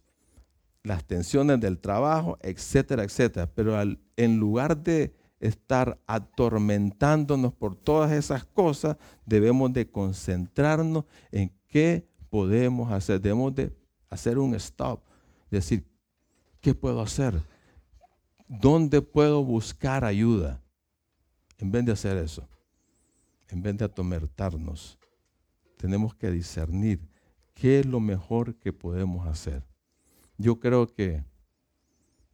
las 0.83 1.03
tensiones 1.03 1.59
del 1.59 1.79
trabajo, 1.79 2.37
etcétera, 2.41 3.03
etcétera. 3.03 3.49
Pero 3.53 3.75
en 4.15 4.39
lugar 4.39 4.77
de 4.77 5.15
estar 5.39 5.99
atormentándonos 6.07 7.53
por 7.53 7.75
todas 7.75 8.11
esas 8.11 8.45
cosas, 8.45 8.97
debemos 9.25 9.73
de 9.73 9.89
concentrarnos 9.89 11.05
en 11.31 11.51
qué 11.67 12.07
podemos 12.29 12.91
hacer. 12.91 13.19
Debemos 13.19 13.53
de 13.55 13.75
hacer 14.09 14.37
un 14.37 14.55
stop, 14.55 15.01
decir, 15.57 15.87
¿qué 16.61 16.73
puedo 16.73 17.01
hacer? 17.01 17.41
¿Dónde 18.47 19.01
puedo 19.01 19.43
buscar 19.43 20.05
ayuda? 20.05 20.61
En 21.57 21.71
vez 21.71 21.85
de 21.85 21.91
hacer 21.93 22.17
eso, 22.17 22.47
en 23.49 23.61
vez 23.61 23.77
de 23.77 23.85
atormentarnos, 23.85 24.99
tenemos 25.77 26.13
que 26.13 26.31
discernir 26.31 27.07
qué 27.53 27.79
es 27.79 27.85
lo 27.85 27.99
mejor 27.99 28.55
que 28.55 28.73
podemos 28.73 29.27
hacer. 29.27 29.63
Yo 30.37 30.59
creo 30.59 30.87
que 30.87 31.23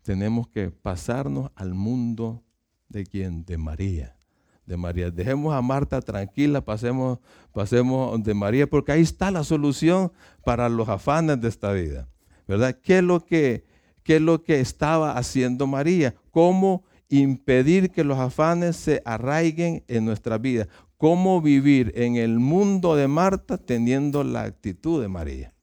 tenemos 0.01 0.47
que 0.47 0.71
pasarnos 0.71 1.51
al 1.55 1.73
mundo 1.73 2.43
de 2.89 3.05
quién? 3.05 3.45
De 3.45 3.57
María. 3.57 4.17
De 4.65 4.77
María. 4.77 5.11
Dejemos 5.11 5.53
a 5.53 5.61
Marta 5.61 6.01
tranquila, 6.01 6.61
pasemos, 6.61 7.19
pasemos 7.53 8.21
de 8.23 8.33
María, 8.33 8.67
porque 8.67 8.91
ahí 8.91 9.01
está 9.01 9.31
la 9.31 9.43
solución 9.43 10.11
para 10.43 10.69
los 10.69 10.89
afanes 10.89 11.39
de 11.39 11.47
esta 11.47 11.71
vida. 11.71 12.07
¿Verdad? 12.47 12.77
¿Qué 12.81 12.99
es 12.99 13.03
lo 13.03 13.25
que, 13.25 13.65
qué 14.03 14.17
es 14.17 14.21
lo 14.21 14.43
que 14.43 14.59
estaba 14.59 15.17
haciendo 15.17 15.67
María? 15.67 16.15
¿Cómo 16.31 16.83
impedir 17.09 17.91
que 17.91 18.03
los 18.03 18.17
afanes 18.17 18.75
se 18.75 19.01
arraiguen 19.05 19.83
en 19.87 20.05
nuestra 20.05 20.37
vida? 20.37 20.67
¿Cómo 20.97 21.41
vivir 21.41 21.91
en 21.95 22.15
el 22.15 22.39
mundo 22.39 22.95
de 22.95 23.07
Marta 23.07 23.57
teniendo 23.57 24.23
la 24.23 24.43
actitud 24.43 25.01
de 25.01 25.07
María? 25.07 25.53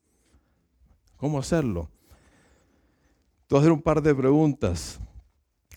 ¿Cómo 1.17 1.39
hacerlo? 1.39 1.91
A 3.51 3.57
hacer 3.57 3.73
un 3.73 3.81
par 3.81 4.03
de 4.03 4.15
preguntas. 4.15 5.01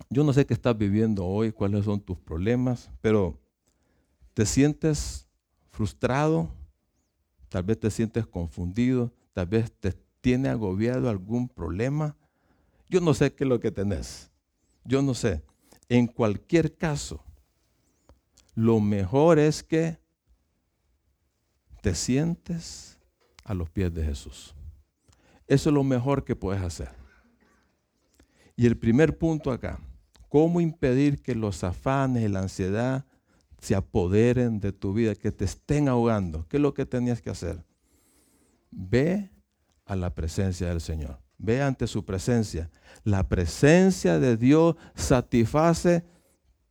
Yo 0.09 0.23
no 0.23 0.33
sé 0.33 0.45
qué 0.45 0.53
estás 0.53 0.77
viviendo 0.77 1.25
hoy, 1.25 1.51
cuáles 1.51 1.85
son 1.85 2.01
tus 2.01 2.17
problemas, 2.17 2.89
pero 3.01 3.39
¿te 4.33 4.45
sientes 4.45 5.27
frustrado? 5.69 6.49
Tal 7.49 7.63
vez 7.63 7.79
te 7.79 7.89
sientes 7.91 8.25
confundido, 8.25 9.13
tal 9.33 9.45
vez 9.45 9.71
te 9.71 9.93
tiene 10.21 10.49
agobiado 10.49 11.09
algún 11.09 11.49
problema. 11.49 12.15
Yo 12.89 13.01
no 13.01 13.13
sé 13.13 13.33
qué 13.33 13.43
es 13.43 13.49
lo 13.49 13.59
que 13.59 13.71
tenés. 13.71 14.31
Yo 14.85 15.01
no 15.01 15.13
sé. 15.13 15.43
En 15.89 16.07
cualquier 16.07 16.77
caso, 16.77 17.23
lo 18.55 18.79
mejor 18.79 19.39
es 19.39 19.63
que 19.63 19.99
te 21.81 21.95
sientes 21.95 22.99
a 23.43 23.53
los 23.53 23.69
pies 23.69 23.93
de 23.93 24.05
Jesús. 24.05 24.53
Eso 25.47 25.69
es 25.69 25.73
lo 25.73 25.83
mejor 25.83 26.23
que 26.23 26.35
puedes 26.35 26.61
hacer. 26.61 26.89
Y 28.55 28.67
el 28.67 28.77
primer 28.77 29.17
punto 29.17 29.51
acá, 29.51 29.79
¿cómo 30.29 30.61
impedir 30.61 31.21
que 31.21 31.33
los 31.33 31.63
afanes 31.63 32.23
y 32.23 32.27
la 32.27 32.41
ansiedad 32.41 33.05
se 33.59 33.75
apoderen 33.75 34.59
de 34.59 34.71
tu 34.71 34.93
vida, 34.93 35.15
que 35.15 35.31
te 35.31 35.45
estén 35.45 35.87
ahogando? 35.87 36.47
¿Qué 36.47 36.57
es 36.57 36.61
lo 36.61 36.73
que 36.73 36.85
tenías 36.85 37.21
que 37.21 37.31
hacer? 37.31 37.63
Ve 38.69 39.30
a 39.91 39.95
la 39.97 40.15
presencia 40.15 40.69
del 40.69 40.79
Señor. 40.79 41.19
Ve 41.37 41.61
ante 41.61 41.85
su 41.85 42.05
presencia. 42.05 42.69
La 43.03 43.27
presencia 43.27 44.19
de 44.19 44.37
Dios 44.37 44.77
satisface 44.95 46.05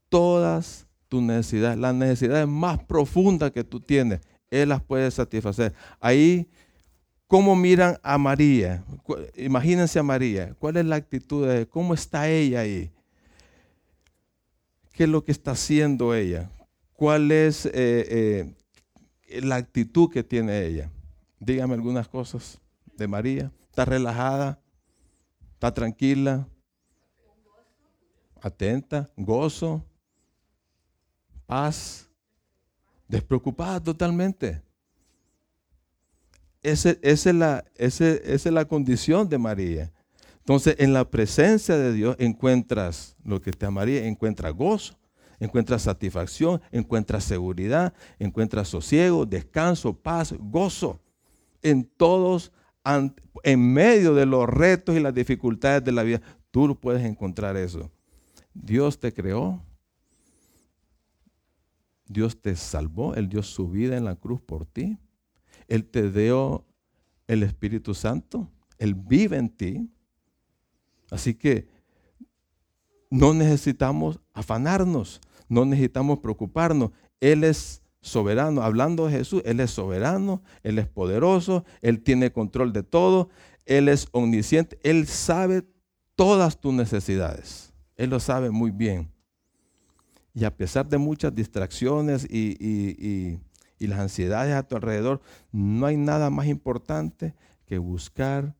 todas 0.08 0.86
tus 1.06 1.20
necesidades. 1.20 1.76
Las 1.76 1.94
necesidades 1.94 2.48
más 2.48 2.82
profundas 2.84 3.50
que 3.50 3.62
tú 3.62 3.78
tienes, 3.78 4.20
Él 4.48 4.70
las 4.70 4.82
puede 4.82 5.10
satisfacer. 5.10 5.74
Ahí, 6.00 6.48
¿cómo 7.26 7.54
miran 7.54 7.98
a 8.02 8.16
María? 8.16 8.82
Imagínense 9.36 9.98
a 9.98 10.02
María. 10.02 10.54
¿Cuál 10.58 10.78
es 10.78 10.86
la 10.86 10.96
actitud 10.96 11.46
de 11.46 11.68
¿Cómo 11.68 11.92
está 11.92 12.26
ella 12.26 12.60
ahí? 12.60 12.90
¿Qué 14.94 15.04
es 15.04 15.10
lo 15.10 15.22
que 15.22 15.32
está 15.32 15.50
haciendo 15.50 16.14
ella? 16.14 16.50
¿Cuál 16.94 17.30
es 17.32 17.66
eh, 17.66 18.54
eh, 19.28 19.40
la 19.42 19.56
actitud 19.56 20.10
que 20.10 20.24
tiene 20.24 20.64
ella? 20.64 20.90
Dígame 21.38 21.74
algunas 21.74 22.08
cosas 22.08 22.58
de 23.00 23.08
María? 23.08 23.50
¿Está 23.70 23.84
relajada? 23.84 24.60
¿Está 25.54 25.72
tranquila? 25.72 26.46
Atenta, 28.40 29.10
gozo, 29.16 29.84
paz, 31.46 32.08
despreocupada 33.08 33.82
totalmente. 33.82 34.62
esa, 36.62 36.90
es 37.02 37.26
la, 37.26 37.64
esa 37.76 38.06
es 38.06 38.44
la 38.46 38.64
condición 38.66 39.28
de 39.28 39.38
María. 39.38 39.92
Entonces, 40.38 40.76
en 40.78 40.92
la 40.92 41.08
presencia 41.10 41.76
de 41.76 41.92
Dios 41.92 42.16
encuentras 42.18 43.16
lo 43.24 43.40
que 43.40 43.52
te 43.52 43.66
amaría, 43.66 44.06
encuentras 44.06 44.54
gozo, 44.54 44.98
encuentras 45.38 45.82
satisfacción, 45.82 46.60
encuentras 46.70 47.24
seguridad, 47.24 47.94
encuentras 48.18 48.68
sosiego, 48.68 49.26
descanso, 49.26 49.94
paz, 49.94 50.34
gozo. 50.38 51.00
En 51.62 51.84
todos, 51.84 52.52
en 52.84 53.72
medio 53.72 54.14
de 54.14 54.26
los 54.26 54.48
retos 54.48 54.96
y 54.96 55.00
las 55.00 55.14
dificultades 55.14 55.84
de 55.84 55.92
la 55.92 56.02
vida, 56.02 56.20
tú 56.50 56.78
puedes 56.78 57.04
encontrar 57.04 57.56
eso. 57.56 57.90
Dios 58.54 58.98
te 58.98 59.12
creó, 59.12 59.62
Dios 62.06 62.40
te 62.40 62.56
salvó, 62.56 63.14
Él 63.14 63.28
dio 63.28 63.42
su 63.42 63.68
vida 63.68 63.96
en 63.96 64.04
la 64.04 64.16
cruz 64.16 64.40
por 64.40 64.66
ti, 64.66 64.98
Él 65.68 65.84
te 65.84 66.10
dio 66.10 66.64
el 67.28 67.42
Espíritu 67.42 67.94
Santo, 67.94 68.50
Él 68.78 68.94
vive 68.94 69.36
en 69.36 69.48
ti. 69.48 69.90
Así 71.10 71.34
que 71.34 71.68
no 73.10 73.34
necesitamos 73.34 74.20
afanarnos, 74.32 75.20
no 75.48 75.64
necesitamos 75.64 76.20
preocuparnos. 76.20 76.90
Él 77.20 77.44
es 77.44 77.82
soberano. 78.00 78.62
Hablando 78.62 79.06
de 79.06 79.18
Jesús, 79.18 79.42
Él 79.44 79.60
es 79.60 79.70
soberano, 79.70 80.42
Él 80.62 80.78
es 80.78 80.88
poderoso, 80.88 81.64
Él 81.82 82.02
tiene 82.02 82.32
control 82.32 82.72
de 82.72 82.82
todo, 82.82 83.28
Él 83.66 83.88
es 83.88 84.08
omnisciente, 84.12 84.78
Él 84.82 85.06
sabe 85.06 85.64
todas 86.14 86.60
tus 86.60 86.74
necesidades. 86.74 87.72
Él 87.96 88.10
lo 88.10 88.20
sabe 88.20 88.50
muy 88.50 88.70
bien. 88.70 89.10
Y 90.32 90.44
a 90.44 90.56
pesar 90.56 90.88
de 90.88 90.98
muchas 90.98 91.34
distracciones 91.34 92.24
y, 92.30 93.40
y 93.78 93.86
las 93.86 93.98
ansiedades 93.98 94.54
a 94.54 94.62
tu 94.62 94.76
alrededor, 94.76 95.20
no 95.50 95.86
hay 95.86 95.96
nada 95.96 96.30
más 96.30 96.46
importante 96.46 97.34
que 97.66 97.78
buscar 97.78 98.54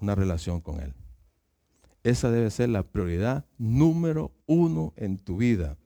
una 0.00 0.14
relación 0.14 0.60
con 0.60 0.80
Él. 0.80 0.94
Esa 2.02 2.30
debe 2.30 2.50
ser 2.50 2.68
la 2.68 2.82
prioridad 2.82 3.46
número 3.58 4.32
uno 4.46 4.92
en 4.96 5.18
tu 5.18 5.38
vida. 5.38 5.76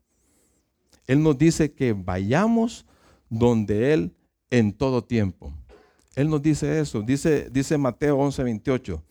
Él 1.11 1.25
nos 1.25 1.37
dice 1.37 1.73
que 1.73 1.93
vayamos 1.93 2.87
donde 3.29 3.93
Él 3.93 4.15
en 4.49 4.73
todo 4.73 5.03
tiempo. 5.03 5.53
Él 6.15 6.31
nos 6.31 6.41
dice 6.41 6.79
eso. 6.79 7.03
Dice, 7.03 7.51
dice 7.51 7.77
Mateo 7.77 8.17
11, 8.17 8.45
28. 8.45 9.03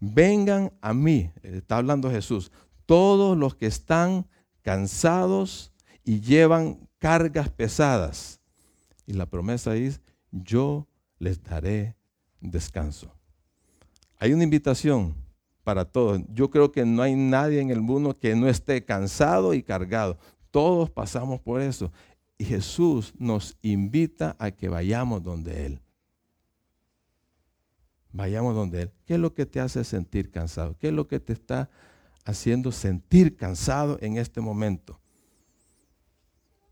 Vengan 0.00 0.72
a 0.80 0.92
mí, 0.92 1.30
está 1.44 1.76
hablando 1.76 2.10
Jesús, 2.10 2.50
todos 2.84 3.38
los 3.38 3.54
que 3.54 3.66
están 3.66 4.26
cansados 4.62 5.72
y 6.02 6.20
llevan 6.20 6.80
cargas 6.98 7.48
pesadas. 7.48 8.40
Y 9.06 9.12
la 9.12 9.26
promesa 9.26 9.76
es, 9.76 10.00
yo 10.32 10.88
les 11.20 11.40
daré 11.44 11.94
descanso. 12.40 13.14
Hay 14.18 14.32
una 14.32 14.42
invitación 14.42 15.14
para 15.62 15.84
todos. 15.84 16.22
Yo 16.34 16.50
creo 16.50 16.72
que 16.72 16.84
no 16.84 17.02
hay 17.02 17.14
nadie 17.14 17.60
en 17.60 17.70
el 17.70 17.82
mundo 17.82 18.18
que 18.18 18.34
no 18.34 18.48
esté 18.48 18.84
cansado 18.84 19.54
y 19.54 19.62
cargado. 19.62 20.18
Todos 20.56 20.88
pasamos 20.88 21.38
por 21.38 21.60
eso. 21.60 21.92
Y 22.38 22.44
Jesús 22.46 23.12
nos 23.18 23.58
invita 23.60 24.36
a 24.38 24.50
que 24.50 24.70
vayamos 24.70 25.22
donde 25.22 25.66
Él. 25.66 25.82
Vayamos 28.10 28.54
donde 28.54 28.80
Él. 28.80 28.92
¿Qué 29.04 29.16
es 29.16 29.20
lo 29.20 29.34
que 29.34 29.44
te 29.44 29.60
hace 29.60 29.84
sentir 29.84 30.30
cansado? 30.30 30.74
¿Qué 30.78 30.88
es 30.88 30.94
lo 30.94 31.06
que 31.08 31.20
te 31.20 31.34
está 31.34 31.68
haciendo 32.24 32.72
sentir 32.72 33.36
cansado 33.36 33.98
en 34.00 34.16
este 34.16 34.40
momento? 34.40 34.98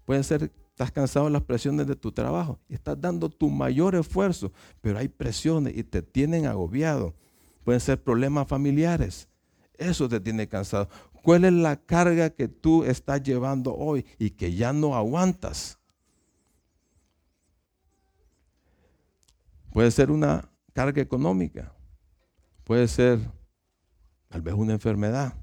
Puede 0.07 0.23
ser, 0.23 0.51
estás 0.70 0.90
cansado 0.90 1.27
de 1.27 1.33
las 1.33 1.42
presiones 1.42 1.87
de 1.87 1.94
tu 1.94 2.11
trabajo 2.11 2.59
estás 2.70 2.99
dando 2.99 3.29
tu 3.29 3.51
mayor 3.51 3.97
esfuerzo, 3.97 4.51
pero 4.81 4.99
hay 4.99 5.09
presiones 5.09 5.77
y 5.77 5.85
te 5.85 6.01
tienen 6.01 6.47
agobiado. 6.47 7.12
Pueden 7.64 7.83
ser 7.83 8.03
problemas 8.03 8.49
familiares. 8.49 9.29
Eso 9.77 10.09
te 10.09 10.20
tiene 10.20 10.49
cansado. 10.49 10.88
¿Cuál 11.24 11.46
es 11.46 11.54
la 11.54 11.80
carga 11.80 12.28
que 12.28 12.48
tú 12.48 12.84
estás 12.84 13.22
llevando 13.22 13.74
hoy 13.74 14.04
y 14.18 14.28
que 14.28 14.54
ya 14.54 14.74
no 14.74 14.94
aguantas? 14.94 15.78
Puede 19.72 19.90
ser 19.90 20.10
una 20.10 20.50
carga 20.74 21.00
económica, 21.00 21.74
puede 22.62 22.87
ser 22.88 23.20
tal 24.28 24.42
vez 24.42 24.52
una 24.52 24.74
enfermedad. 24.74 25.34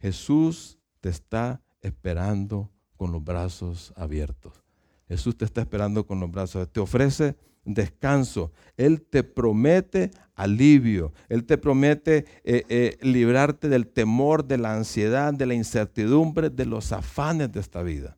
Jesús 0.00 0.80
te 1.00 1.10
está 1.10 1.62
esperando 1.80 2.72
con 2.96 3.12
los 3.12 3.22
brazos 3.22 3.92
abiertos. 3.94 4.64
Jesús 5.06 5.38
te 5.38 5.44
está 5.44 5.60
esperando 5.60 6.08
con 6.08 6.18
los 6.18 6.28
brazos. 6.28 6.68
Te 6.72 6.80
ofrece 6.80 7.36
descanso. 7.74 8.52
Él 8.76 9.02
te 9.02 9.22
promete 9.22 10.10
alivio. 10.34 11.12
Él 11.28 11.44
te 11.44 11.58
promete 11.58 12.24
eh, 12.44 12.64
eh, 12.68 12.98
librarte 13.02 13.68
del 13.68 13.86
temor, 13.88 14.46
de 14.46 14.58
la 14.58 14.74
ansiedad, 14.74 15.34
de 15.34 15.46
la 15.46 15.54
incertidumbre, 15.54 16.50
de 16.50 16.64
los 16.64 16.92
afanes 16.92 17.52
de 17.52 17.60
esta 17.60 17.82
vida. 17.82 18.16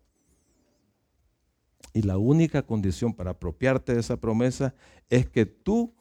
Y 1.93 2.03
la 2.03 2.19
única 2.19 2.63
condición 2.63 3.15
para 3.15 3.33
apropiarte 3.33 3.95
de 3.95 4.01
esa 4.01 4.19
promesa 4.19 4.75
es 5.09 5.29
que 5.29 5.47
tú 5.47 5.95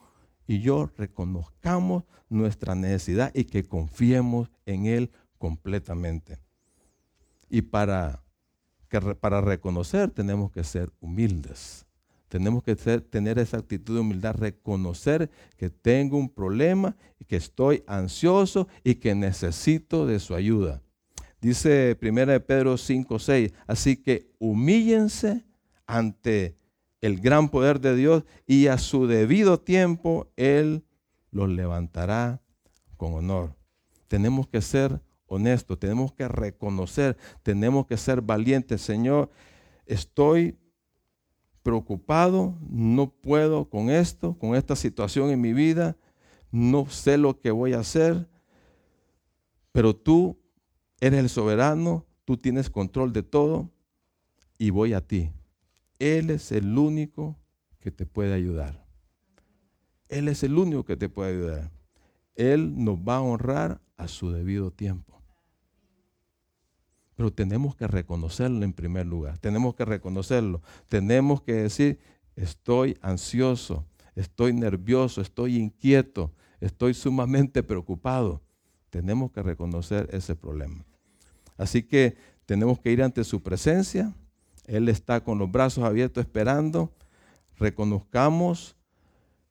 y 0.45 0.61
yo 0.61 0.89
reconozcamos 0.97 2.03
nuestra 2.29 2.75
necesidad 2.75 3.31
y 3.33 3.45
que 3.45 3.63
confiemos 3.63 4.51
en 4.65 4.85
Él 4.85 5.11
completamente. 5.39 6.39
Y 7.49 7.63
para, 7.63 8.21
que, 8.87 8.99
para 8.99 9.41
reconocer 9.41 10.11
tenemos 10.11 10.51
que 10.51 10.63
ser 10.63 10.91
humildes. 10.99 11.88
Tenemos 12.29 12.63
que 12.63 12.75
tener 12.75 13.39
esa 13.39 13.57
actitud 13.57 13.95
de 13.95 14.01
humildad, 14.01 14.35
reconocer 14.35 15.31
que 15.57 15.71
tengo 15.71 16.17
un 16.17 16.29
problema 16.29 16.95
y 17.19 17.25
que 17.25 17.35
estoy 17.35 17.83
ansioso 17.87 18.67
y 18.83 18.95
que 18.95 19.15
necesito 19.15 20.05
de 20.05 20.19
su 20.19 20.35
ayuda. 20.35 20.81
Dice 21.41 21.97
1 21.99 22.25
de 22.27 22.39
Pedro 22.39 22.77
5, 22.77 23.17
6, 23.17 23.53
así 23.65 23.97
que 23.97 24.31
humíllense 24.37 25.43
ante 25.87 26.55
el 27.01 27.19
gran 27.19 27.49
poder 27.49 27.79
de 27.79 27.95
Dios 27.95 28.23
y 28.45 28.67
a 28.67 28.77
su 28.77 29.07
debido 29.07 29.59
tiempo 29.59 30.31
Él 30.35 30.83
los 31.31 31.49
levantará 31.49 32.41
con 32.95 33.13
honor. 33.13 33.55
Tenemos 34.07 34.47
que 34.47 34.61
ser 34.61 35.01
honestos, 35.25 35.79
tenemos 35.79 36.13
que 36.13 36.27
reconocer, 36.27 37.17
tenemos 37.41 37.87
que 37.87 37.97
ser 37.97 38.21
valientes. 38.21 38.81
Señor, 38.81 39.31
estoy 39.85 40.57
preocupado, 41.69 42.57
no 42.67 43.11
puedo 43.11 43.69
con 43.69 43.91
esto, 43.91 44.35
con 44.39 44.55
esta 44.55 44.75
situación 44.75 45.29
en 45.29 45.39
mi 45.39 45.53
vida, 45.53 45.95
no 46.49 46.89
sé 46.89 47.19
lo 47.19 47.39
que 47.39 47.51
voy 47.51 47.73
a 47.73 47.81
hacer, 47.81 48.27
pero 49.71 49.95
tú 49.95 50.35
eres 50.99 51.19
el 51.19 51.29
soberano, 51.29 52.07
tú 52.25 52.37
tienes 52.37 52.71
control 52.71 53.13
de 53.13 53.21
todo 53.21 53.69
y 54.57 54.71
voy 54.71 54.93
a 54.93 55.01
ti. 55.01 55.31
Él 55.99 56.31
es 56.31 56.51
el 56.51 56.75
único 56.75 57.37
que 57.79 57.91
te 57.91 58.07
puede 58.07 58.33
ayudar. 58.33 58.83
Él 60.07 60.27
es 60.27 60.41
el 60.41 60.57
único 60.57 60.85
que 60.85 60.97
te 60.97 61.07
puede 61.07 61.37
ayudar. 61.37 61.71
Él 62.33 62.83
nos 62.83 62.97
va 62.97 63.17
a 63.17 63.21
honrar 63.21 63.79
a 63.95 64.07
su 64.07 64.31
debido 64.31 64.71
tiempo. 64.71 65.18
Pero 67.19 67.33
tenemos 67.33 67.75
que 67.75 67.85
reconocerlo 67.85 68.63
en 68.63 68.71
primer 68.71 69.05
lugar. 69.05 69.37
Tenemos 69.39 69.75
que 69.75 69.83
reconocerlo. 69.83 70.61
Tenemos 70.87 71.41
que 71.41 71.51
decir, 71.51 71.99
estoy 72.37 72.97
ansioso, 73.01 73.85
estoy 74.15 74.53
nervioso, 74.53 75.19
estoy 75.19 75.57
inquieto, 75.57 76.31
estoy 76.61 76.93
sumamente 76.93 77.61
preocupado. 77.61 78.41
Tenemos 78.89 79.31
que 79.31 79.43
reconocer 79.43 80.07
ese 80.13 80.33
problema. 80.33 80.85
Así 81.57 81.83
que 81.83 82.15
tenemos 82.45 82.79
que 82.79 82.89
ir 82.89 83.03
ante 83.03 83.25
su 83.25 83.43
presencia. 83.43 84.15
Él 84.65 84.87
está 84.87 85.21
con 85.21 85.39
los 85.39 85.51
brazos 85.51 85.83
abiertos 85.83 86.21
esperando. 86.21 86.89
Reconozcamos, 87.57 88.77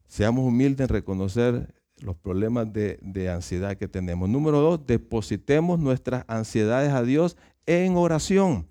seamos 0.07 0.43
humildes 0.47 0.89
en 0.89 0.95
reconocer 0.95 1.75
los 2.01 2.17
problemas 2.17 2.73
de, 2.73 2.99
de, 3.03 3.29
ansiedad 3.29 3.77
que 3.77 3.89
tenemos. 3.89 4.29
Número 4.29 4.61
dos, 4.61 4.87
depositemos 4.87 5.79
nuestras 5.79 6.25
ansiedades 6.29 6.93
a 6.93 7.03
Dios 7.03 7.37
en 7.69 7.97
oración. 7.97 8.67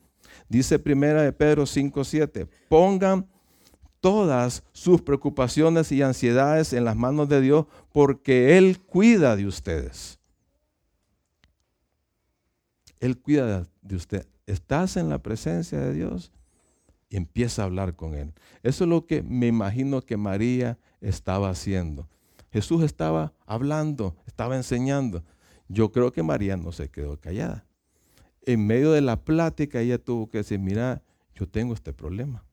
Dice 0.50 0.80
primera 0.80 1.22
de 1.22 1.32
Pedro 1.32 1.66
5:7, 1.66 2.48
pongan 2.68 3.28
todas 4.00 4.64
sus 4.72 5.02
preocupaciones 5.02 5.92
y 5.92 6.02
ansiedades 6.02 6.74
en 6.74 6.84
las 6.84 6.96
manos 6.96 7.30
de 7.30 7.42
Dios 7.42 7.66
porque 7.94 8.58
Él 8.58 8.80
cuida 8.80 9.36
de 9.36 9.46
ustedes. 9.46 10.20
Él 13.00 13.20
cuida 13.20 13.68
de 13.82 13.96
usted. 13.96 14.26
Estás 14.48 14.98
en 14.98 15.10
la 15.10 15.20
presencia 15.20 15.80
de 15.80 15.94
Dios 15.94 16.32
y 17.10 17.18
empieza 17.18 17.62
a 17.62 17.66
hablar 17.66 17.96
con 17.96 18.16
Él. 18.16 18.34
Eso 18.64 18.86
es 18.86 18.90
lo 18.90 19.06
que 19.06 19.22
me 19.22 19.48
imagino 19.48 20.02
que 20.02 20.18
María 20.18 20.80
estaba 21.02 21.52
haciendo. 21.52 22.08
Jesús 22.52 22.84
estaba 22.84 23.34
hablando, 23.46 24.16
estaba 24.26 24.56
enseñando. 24.56 25.24
Yo 25.68 25.92
creo 25.92 26.12
que 26.12 26.24
María 26.24 26.58
no 26.58 26.72
se 26.72 26.90
quedó 26.90 27.20
callada 27.20 27.67
en 28.48 28.66
medio 28.66 28.94
de 28.94 29.02
la 29.02 29.24
plática 29.24 29.82
ella 29.82 29.98
tuvo 29.98 30.30
que 30.30 30.40
decir, 30.40 30.58
mira, 30.58 31.04
yo 31.36 31.48
tengo 31.48 31.74
este 31.74 31.92
problema. 31.92 32.46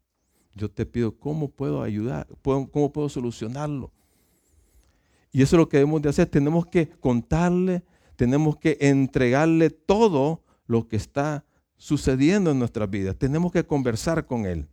Yo 0.52 0.68
te 0.68 0.86
pido 0.86 1.16
cómo 1.16 1.48
puedo 1.48 1.82
ayudar, 1.82 2.26
cómo 2.42 2.92
puedo 2.92 3.08
solucionarlo. 3.08 3.92
Y 5.30 5.42
eso 5.42 5.56
es 5.56 5.58
lo 5.58 5.68
que 5.68 5.78
debemos 5.78 6.02
de 6.02 6.08
hacer. 6.08 6.28
Tenemos 6.28 6.66
que 6.66 6.88
contarle, 6.88 7.84
tenemos 8.16 8.56
que 8.56 8.76
entregarle 8.80 9.70
todo 9.70 10.42
lo 10.66 10.88
que 10.88 10.96
está 10.96 11.44
sucediendo 11.76 12.50
en 12.50 12.58
nuestras 12.58 12.90
vidas. 12.90 13.16
Tenemos 13.16 13.52
que 13.52 13.64
conversar 13.64 14.26
con 14.26 14.46
Él. 14.46 14.66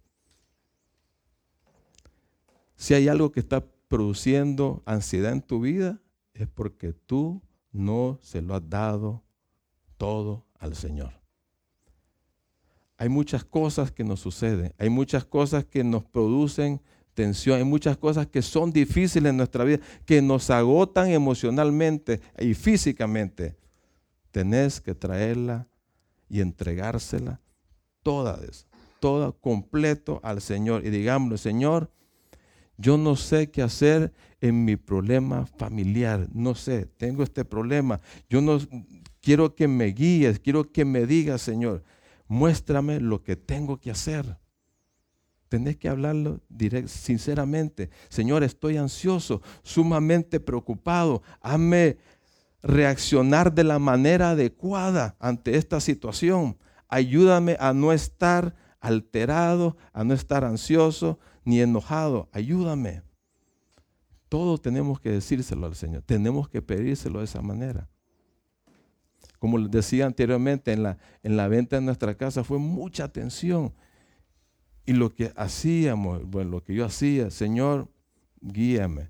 Si 2.76 2.95
hay 2.95 3.07
algo 3.07 3.32
que 3.32 3.39
está 3.39 3.63
produciendo 3.88 4.82
ansiedad 4.86 5.34
en 5.34 5.41
tu 5.41 5.61
vida, 5.61 6.01
es 6.34 6.47
porque 6.47 6.93
tú 6.93 7.43
no 7.72 8.17
se 8.22 8.41
lo 8.41 8.55
has 8.55 8.67
dado 8.67 9.24
todo 9.97 10.45
al 10.62 10.76
Señor. 10.76 11.12
Hay 12.97 13.09
muchas 13.09 13.43
cosas 13.43 13.91
que 13.91 14.03
nos 14.03 14.22
suceden, 14.22 14.74
hay 14.78 14.89
muchas 14.89 15.26
cosas 15.26 15.66
que 15.66 15.84
nos 15.84 16.05
producen 16.05 16.80
tensión, 17.16 17.57
hay 17.57 17.64
muchas 17.64 17.97
cosas 17.97 18.28
que 18.28 18.41
son 18.41 18.72
difíciles 18.72 19.32
en 19.32 19.38
nuestra 19.38 19.64
vida, 19.64 19.80
que 20.05 20.22
nos 20.22 20.49
agotan 20.49 21.09
emocionalmente 21.09 22.22
y 22.39 22.53
físicamente. 22.53 23.57
Tenés 24.30 24.80
que 24.80 24.95
traerla 24.95 25.68
y 26.30 26.39
entregársela 26.39 27.41
toda, 28.03 28.39
toda 28.99 29.32
completo 29.32 30.22
al 30.24 30.39
Señor. 30.39 30.86
Y 30.86 30.91
digámosle, 30.91 31.39
Señor, 31.39 31.91
yo 32.78 32.97
no 32.97 33.16
sé 33.16 33.49
qué 33.49 33.64
hacer 33.64 34.14
en 34.39 34.64
mi 34.64 34.76
problema 34.76 35.47
familiar. 35.57 36.28
No 36.34 36.55
sé, 36.55 36.86
tengo 36.86 37.24
este 37.24 37.45
problema. 37.45 37.99
Yo 38.30 38.41
no 38.41 38.59
quiero 39.22 39.55
que 39.55 39.67
me 39.67 39.88
guíes, 39.88 40.39
quiero 40.39 40.72
que 40.72 40.84
me 40.84 41.05
digas, 41.05 41.41
Señor, 41.41 41.84
muéstrame 42.28 42.99
lo 42.99 43.24
que 43.24 43.36
tengo 43.36 43.80
que 43.80 43.91
hacer. 43.91 44.38
Tenés 45.47 45.78
que 45.78 45.89
hablarlo 45.89 46.39
direct, 46.49 46.88
sinceramente. 46.88 47.89
Señor, 48.09 48.43
estoy 48.43 48.78
ansioso, 48.78 49.41
sumamente 49.63 50.39
preocupado. 50.39 51.24
Hazme 51.41 51.97
reaccionar 52.63 53.53
de 53.53 53.63
la 53.63 53.78
manera 53.80 54.32
adecuada 54.32 55.15
ante 55.19 55.57
esta 55.57 55.80
situación. 55.82 56.57
Ayúdame 56.88 57.57
a 57.59 57.74
no 57.74 57.91
estar 57.91 58.55
alterado, 58.80 59.78
a 59.93 60.03
no 60.03 60.13
estar 60.13 60.45
ansioso 60.45 61.19
ni 61.43 61.59
enojado. 61.59 62.30
Ayúdame. 62.32 63.03
Todo 64.30 64.57
tenemos 64.57 65.01
que 65.01 65.11
decírselo 65.11 65.67
al 65.67 65.76
Señor. 65.76 66.03
Tenemos 66.03 66.47
que 66.47 66.61
pedírselo 66.61 67.19
de 67.19 67.26
esa 67.26 67.41
manera. 67.41 67.89
Como 69.41 69.57
les 69.57 69.71
decía 69.71 70.05
anteriormente, 70.05 70.71
en 70.71 70.83
la, 70.83 70.99
en 71.23 71.35
la 71.35 71.47
venta 71.47 71.77
de 71.77 71.81
nuestra 71.81 72.13
casa 72.13 72.43
fue 72.43 72.59
mucha 72.59 73.05
atención. 73.05 73.73
Y 74.85 74.93
lo 74.93 75.09
que 75.09 75.33
hacíamos, 75.35 76.23
bueno, 76.29 76.51
lo 76.51 76.63
que 76.63 76.75
yo 76.75 76.85
hacía, 76.85 77.31
Señor, 77.31 77.89
guíame, 78.39 79.09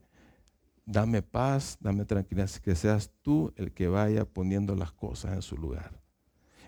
dame 0.86 1.21
paz, 1.21 1.77
dame 1.82 2.05
tranquilidad, 2.05 2.49
que 2.63 2.75
seas 2.77 3.11
tú 3.21 3.51
el 3.57 3.73
que 3.73 3.89
vaya 3.89 4.23
poniendo 4.23 4.73
las 4.73 4.93
cosas 4.93 5.34
en 5.34 5.41
su 5.41 5.57
lugar. 5.57 6.01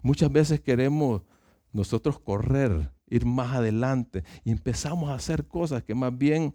Muchas 0.01 0.29
veces 0.29 0.59
queremos 0.59 1.21
nosotros 1.71 2.19
correr, 2.19 2.91
ir 3.07 3.25
más 3.25 3.55
adelante 3.55 4.25
y 4.43 4.51
empezamos 4.51 5.09
a 5.09 5.15
hacer 5.15 5.47
cosas 5.47 5.83
que 5.83 5.95
más 5.95 6.17
bien 6.17 6.53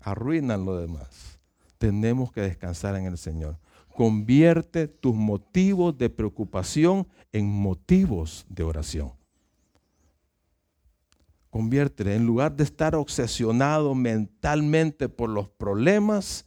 arruinan 0.00 0.64
lo 0.64 0.76
demás. 0.76 1.40
Tenemos 1.76 2.30
que 2.30 2.42
descansar 2.42 2.94
en 2.94 3.06
el 3.06 3.18
Señor. 3.18 3.58
Convierte 3.96 4.88
tus 4.88 5.14
motivos 5.14 5.96
de 5.96 6.10
preocupación 6.10 7.08
en 7.32 7.46
motivos 7.46 8.44
de 8.50 8.62
oración. 8.62 9.14
Convierte, 11.48 12.14
en 12.14 12.26
lugar 12.26 12.54
de 12.54 12.64
estar 12.64 12.94
obsesionado 12.94 13.94
mentalmente 13.94 15.08
por 15.08 15.30
los 15.30 15.48
problemas, 15.48 16.44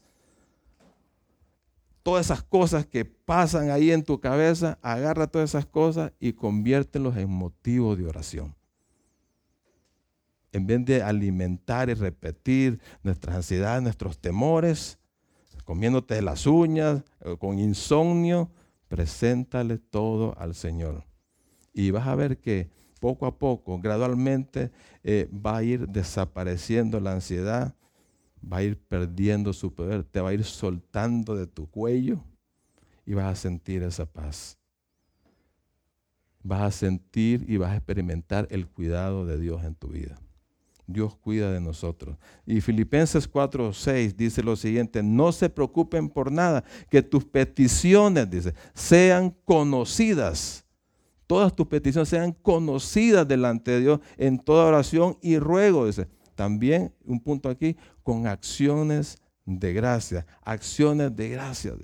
todas 2.03 2.27
esas 2.27 2.43
cosas 2.43 2.85
que 2.85 3.03
pasan 3.03 3.71
ahí 3.71 3.89
en 3.89 4.03
tu 4.03 4.19
cabeza, 4.19 4.77
agarra 4.83 5.25
todas 5.25 5.49
esas 5.49 5.65
cosas 5.65 6.11
y 6.19 6.33
conviértelos 6.33 7.17
en 7.17 7.31
motivos 7.31 7.97
de 7.97 8.05
oración. 8.05 8.53
En 10.51 10.67
vez 10.67 10.85
de 10.85 11.01
alimentar 11.01 11.89
y 11.89 11.95
repetir 11.95 12.79
nuestras 13.01 13.37
ansiedades, 13.37 13.81
nuestros 13.81 14.19
temores, 14.19 14.98
comiéndote 15.69 16.19
las 16.23 16.47
uñas, 16.47 17.03
eh, 17.21 17.37
con 17.37 17.59
insomnio, 17.59 18.49
preséntale 18.87 19.77
todo 19.77 20.35
al 20.39 20.55
Señor. 20.55 21.05
Y 21.75 21.91
vas 21.91 22.07
a 22.07 22.15
ver 22.15 22.39
que 22.39 22.71
poco 22.99 23.27
a 23.27 23.37
poco, 23.37 23.77
gradualmente, 23.77 24.71
eh, 25.03 25.29
va 25.31 25.57
a 25.57 25.63
ir 25.63 25.87
desapareciendo 25.87 26.99
la 26.99 27.11
ansiedad, 27.11 27.75
va 28.43 28.57
a 28.57 28.63
ir 28.63 28.79
perdiendo 28.79 29.53
su 29.53 29.71
poder, 29.71 30.03
te 30.03 30.19
va 30.19 30.29
a 30.29 30.33
ir 30.33 30.43
soltando 30.43 31.35
de 31.35 31.45
tu 31.45 31.69
cuello 31.69 32.19
y 33.05 33.13
vas 33.13 33.25
a 33.25 33.35
sentir 33.35 33.83
esa 33.83 34.07
paz. 34.07 34.57
Vas 36.41 36.61
a 36.63 36.71
sentir 36.71 37.45
y 37.47 37.57
vas 37.57 37.73
a 37.73 37.75
experimentar 37.75 38.47
el 38.49 38.65
cuidado 38.65 39.23
de 39.23 39.37
Dios 39.37 39.63
en 39.63 39.75
tu 39.75 39.89
vida. 39.89 40.19
Dios 40.91 41.15
cuida 41.15 41.51
de 41.51 41.61
nosotros. 41.61 42.17
Y 42.47 42.61
Filipenses 42.61 43.29
4:6 43.31 44.15
dice 44.15 44.41
lo 44.41 44.55
siguiente, 44.55 45.03
no 45.03 45.31
se 45.31 45.49
preocupen 45.49 46.09
por 46.09 46.31
nada, 46.31 46.63
que 46.89 47.03
tus 47.03 47.23
peticiones, 47.25 48.29
dice, 48.29 48.53
sean 48.73 49.35
conocidas. 49.45 50.65
Todas 51.27 51.55
tus 51.55 51.67
peticiones 51.67 52.09
sean 52.09 52.33
conocidas 52.33 53.27
delante 53.27 53.69
de 53.69 53.81
Dios 53.81 53.99
en 54.17 54.39
toda 54.39 54.65
oración 54.65 55.17
y 55.21 55.37
ruego, 55.37 55.85
dice. 55.85 56.07
También, 56.33 56.91
un 57.05 57.19
punto 57.19 57.49
aquí, 57.49 57.77
con 58.01 58.25
acciones 58.25 59.21
de 59.45 59.73
gracia, 59.73 60.25
acciones 60.41 61.15
de 61.15 61.29
gracia. 61.29 61.75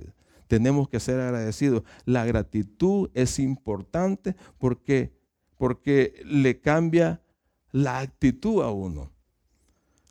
Tenemos 0.48 0.90
que 0.90 1.00
ser 1.00 1.20
agradecidos. 1.20 1.84
La 2.06 2.26
gratitud 2.26 3.12
es 3.14 3.38
importante 3.38 4.36
porque, 4.58 5.14
porque 5.58 6.22
le 6.26 6.60
cambia 6.60 7.22
la 7.76 8.00
actitud 8.00 8.64
a 8.64 8.72
uno. 8.72 9.12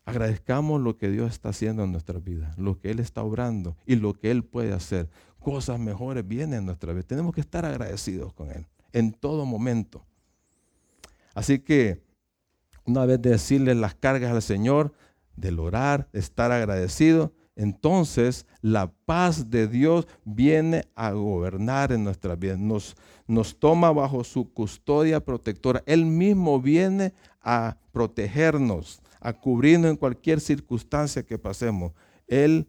Agradezcamos 0.04 0.82
lo 0.82 0.98
que 0.98 1.08
Dios 1.08 1.32
está 1.32 1.48
haciendo 1.48 1.82
en 1.82 1.92
nuestra 1.92 2.18
vida, 2.18 2.52
lo 2.58 2.78
que 2.78 2.90
Él 2.90 3.00
está 3.00 3.22
obrando 3.22 3.74
y 3.86 3.96
lo 3.96 4.12
que 4.12 4.30
Él 4.30 4.44
puede 4.44 4.74
hacer. 4.74 5.08
Cosas 5.40 5.80
mejores 5.80 6.28
vienen 6.28 6.58
en 6.58 6.66
nuestra 6.66 6.92
vida. 6.92 7.04
Tenemos 7.04 7.34
que 7.34 7.40
estar 7.40 7.64
agradecidos 7.64 8.34
con 8.34 8.50
Él 8.50 8.66
en 8.92 9.12
todo 9.12 9.46
momento. 9.46 10.04
Así 11.32 11.58
que 11.58 12.02
una 12.84 13.06
vez 13.06 13.22
de 13.22 13.30
decirle 13.30 13.74
las 13.74 13.94
cargas 13.94 14.32
al 14.32 14.42
Señor, 14.42 14.92
del 15.34 15.58
orar, 15.58 16.10
de 16.12 16.20
estar 16.20 16.52
agradecido, 16.52 17.32
entonces 17.56 18.46
la 18.60 18.92
paz 19.06 19.48
de 19.48 19.68
Dios 19.68 20.06
viene 20.26 20.84
a 20.94 21.12
gobernar 21.12 21.92
en 21.92 22.04
nuestra 22.04 22.34
vida, 22.34 22.58
nos, 22.58 22.94
nos 23.26 23.58
toma 23.58 23.90
bajo 23.90 24.22
su 24.22 24.52
custodia 24.52 25.24
protectora. 25.24 25.82
Él 25.86 26.04
mismo 26.04 26.60
viene 26.60 27.14
a 27.44 27.76
protegernos, 27.92 29.00
a 29.20 29.32
cubrirnos 29.32 29.90
en 29.90 29.96
cualquier 29.96 30.40
circunstancia 30.40 31.22
que 31.22 31.38
pasemos. 31.38 31.92
Él 32.26 32.66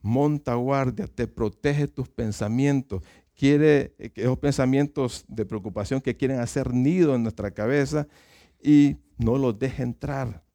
monta 0.00 0.54
guardia, 0.54 1.06
te 1.08 1.26
protege 1.26 1.88
tus 1.88 2.08
pensamientos, 2.08 3.02
quiere 3.34 3.94
esos 3.98 4.38
pensamientos 4.38 5.24
de 5.28 5.44
preocupación 5.44 6.00
que 6.00 6.16
quieren 6.16 6.38
hacer 6.38 6.72
nido 6.72 7.14
en 7.14 7.22
nuestra 7.22 7.50
cabeza 7.50 8.06
y 8.62 8.96
no 9.18 9.36
los 9.36 9.58
deja 9.58 9.82
entrar 9.82 10.46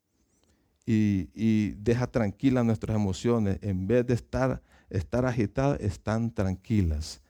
y, 0.86 1.72
deja 1.82 2.08
tranquilas 2.08 2.66
nuestras 2.66 2.96
emociones. 2.96 3.60
En 3.62 3.88
vez 3.88 4.06
de 4.06 4.14
estar, 4.14 4.62
estar 4.90 5.26
agitadas, 5.26 5.80
están 5.80 6.34
tranquilas. 6.34 7.22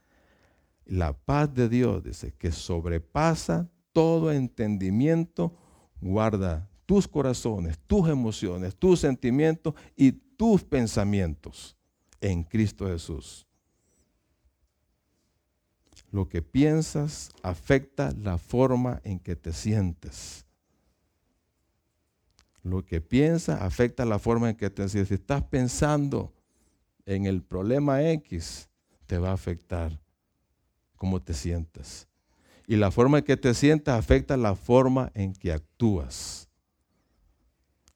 La 0.86 1.13
paz 1.13 1.53
de 1.53 1.69
Dios, 1.69 2.03
dice, 2.03 2.34
que 2.38 2.51
sobrepasa 2.51 3.69
todo 3.91 4.32
entendimiento, 4.32 5.53
guarda 6.01 6.67
tus 6.85 7.07
corazones, 7.07 7.79
tus 7.87 8.09
emociones, 8.09 8.75
tus 8.75 8.99
sentimientos 8.99 9.75
y 9.95 10.11
tus 10.11 10.63
pensamientos 10.63 11.77
en 12.19 12.43
Cristo 12.43 12.87
Jesús. 12.87 13.45
Lo 16.11 16.27
que 16.27 16.41
piensas 16.41 17.29
afecta 17.41 18.11
la 18.11 18.37
forma 18.37 18.99
en 19.05 19.19
que 19.19 19.37
te 19.37 19.53
sientes. 19.53 20.45
Lo 22.63 22.83
que 22.83 22.99
piensas 22.99 23.61
afecta 23.61 24.03
la 24.03 24.19
forma 24.19 24.49
en 24.49 24.57
que 24.57 24.69
te 24.69 24.89
sientes. 24.89 25.07
Si 25.07 25.13
estás 25.13 25.43
pensando 25.43 26.33
en 27.05 27.25
el 27.25 27.41
problema 27.41 28.03
X, 28.03 28.69
te 29.07 29.17
va 29.17 29.29
a 29.29 29.33
afectar 29.33 29.97
cómo 30.97 31.21
te 31.21 31.33
sientes. 31.33 32.11
Y 32.72 32.78
la 32.78 32.89
forma 32.89 33.17
en 33.17 33.26
que 33.26 33.36
te 33.36 33.53
sientas 33.53 33.99
afecta 33.99 34.38
la 34.38 34.55
forma 34.55 35.11
en 35.13 35.34
que 35.34 35.51
actúas. 35.51 36.47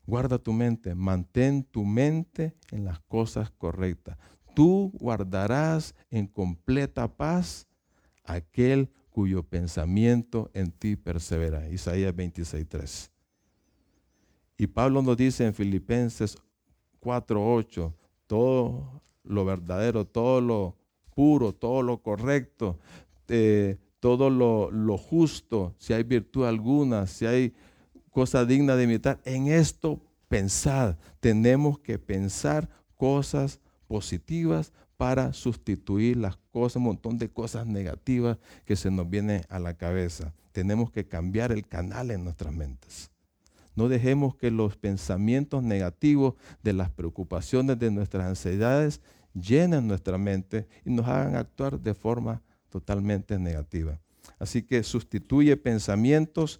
Guarda 0.05 0.37
tu 0.37 0.51
mente, 0.51 0.93
mantén 0.93 1.63
tu 1.63 1.85
mente 1.85 2.57
en 2.71 2.83
las 2.83 2.99
cosas 2.99 3.49
correctas. 3.51 4.17
Tú 4.53 4.91
guardarás 4.99 5.95
en 6.11 6.27
completa 6.27 7.07
paz 7.07 7.69
aquel 8.25 8.89
cuyo 9.11 9.43
pensamiento 9.43 10.51
en 10.53 10.73
ti 10.73 10.97
persevera. 10.97 11.69
Isaías 11.69 12.13
26.3. 12.13 13.11
Y 14.57 14.67
Pablo 14.67 15.01
nos 15.01 15.15
dice 15.15 15.45
en 15.45 15.53
Filipenses 15.53 16.37
4:8, 16.99 17.93
todo 18.27 19.01
lo 19.23 19.45
verdadero, 19.45 20.03
todo 20.03 20.41
lo 20.41 20.75
puro, 21.15 21.53
todo 21.53 21.81
lo 21.81 22.01
correcto, 22.01 22.77
eh, 23.29 23.77
todo 24.05 24.29
lo, 24.29 24.97
justo, 24.99 25.73
si 25.79 25.91
hay 25.91 26.03
virtud 26.03 26.45
alguna, 26.45 27.07
si 27.07 27.25
hay 27.25 27.55
cosa 28.11 28.45
digna 28.45 28.75
de 28.75 28.83
imitar, 28.83 29.19
en 29.25 29.47
esto 29.47 29.99
pensad. 30.27 30.97
Tenemos 31.19 31.79
que 31.79 31.97
pensar 31.97 32.69
cosas 32.97 33.59
positivas 33.87 34.73
para 34.95 35.33
sustituir 35.33 36.17
las 36.17 36.37
cosas, 36.51 36.75
un 36.75 36.83
montón 36.83 37.17
de 37.17 37.29
cosas 37.29 37.65
negativas 37.65 38.37
que 38.63 38.75
se 38.75 38.91
nos 38.91 39.09
vienen 39.09 39.41
a 39.49 39.57
la 39.57 39.73
cabeza. 39.73 40.35
Tenemos 40.51 40.91
que 40.91 41.07
cambiar 41.07 41.51
el 41.51 41.65
canal 41.65 42.11
en 42.11 42.23
nuestras 42.23 42.53
mentes. 42.53 43.09
No 43.73 43.89
dejemos 43.89 44.35
que 44.35 44.51
los 44.51 44.77
pensamientos 44.77 45.63
negativos 45.63 46.35
de 46.61 46.73
las 46.73 46.91
preocupaciones, 46.91 47.79
de 47.79 47.89
nuestras 47.89 48.27
ansiedades, 48.27 49.01
llenen 49.33 49.87
nuestra 49.87 50.19
mente 50.19 50.67
y 50.85 50.91
nos 50.91 51.07
hagan 51.07 51.35
actuar 51.35 51.79
de 51.79 51.95
forma 51.95 52.43
totalmente 52.75 53.39
negativa. 53.39 54.01
Así 54.37 54.61
que 54.61 54.83
sustituye 54.83 55.55
pensamientos 55.55 56.59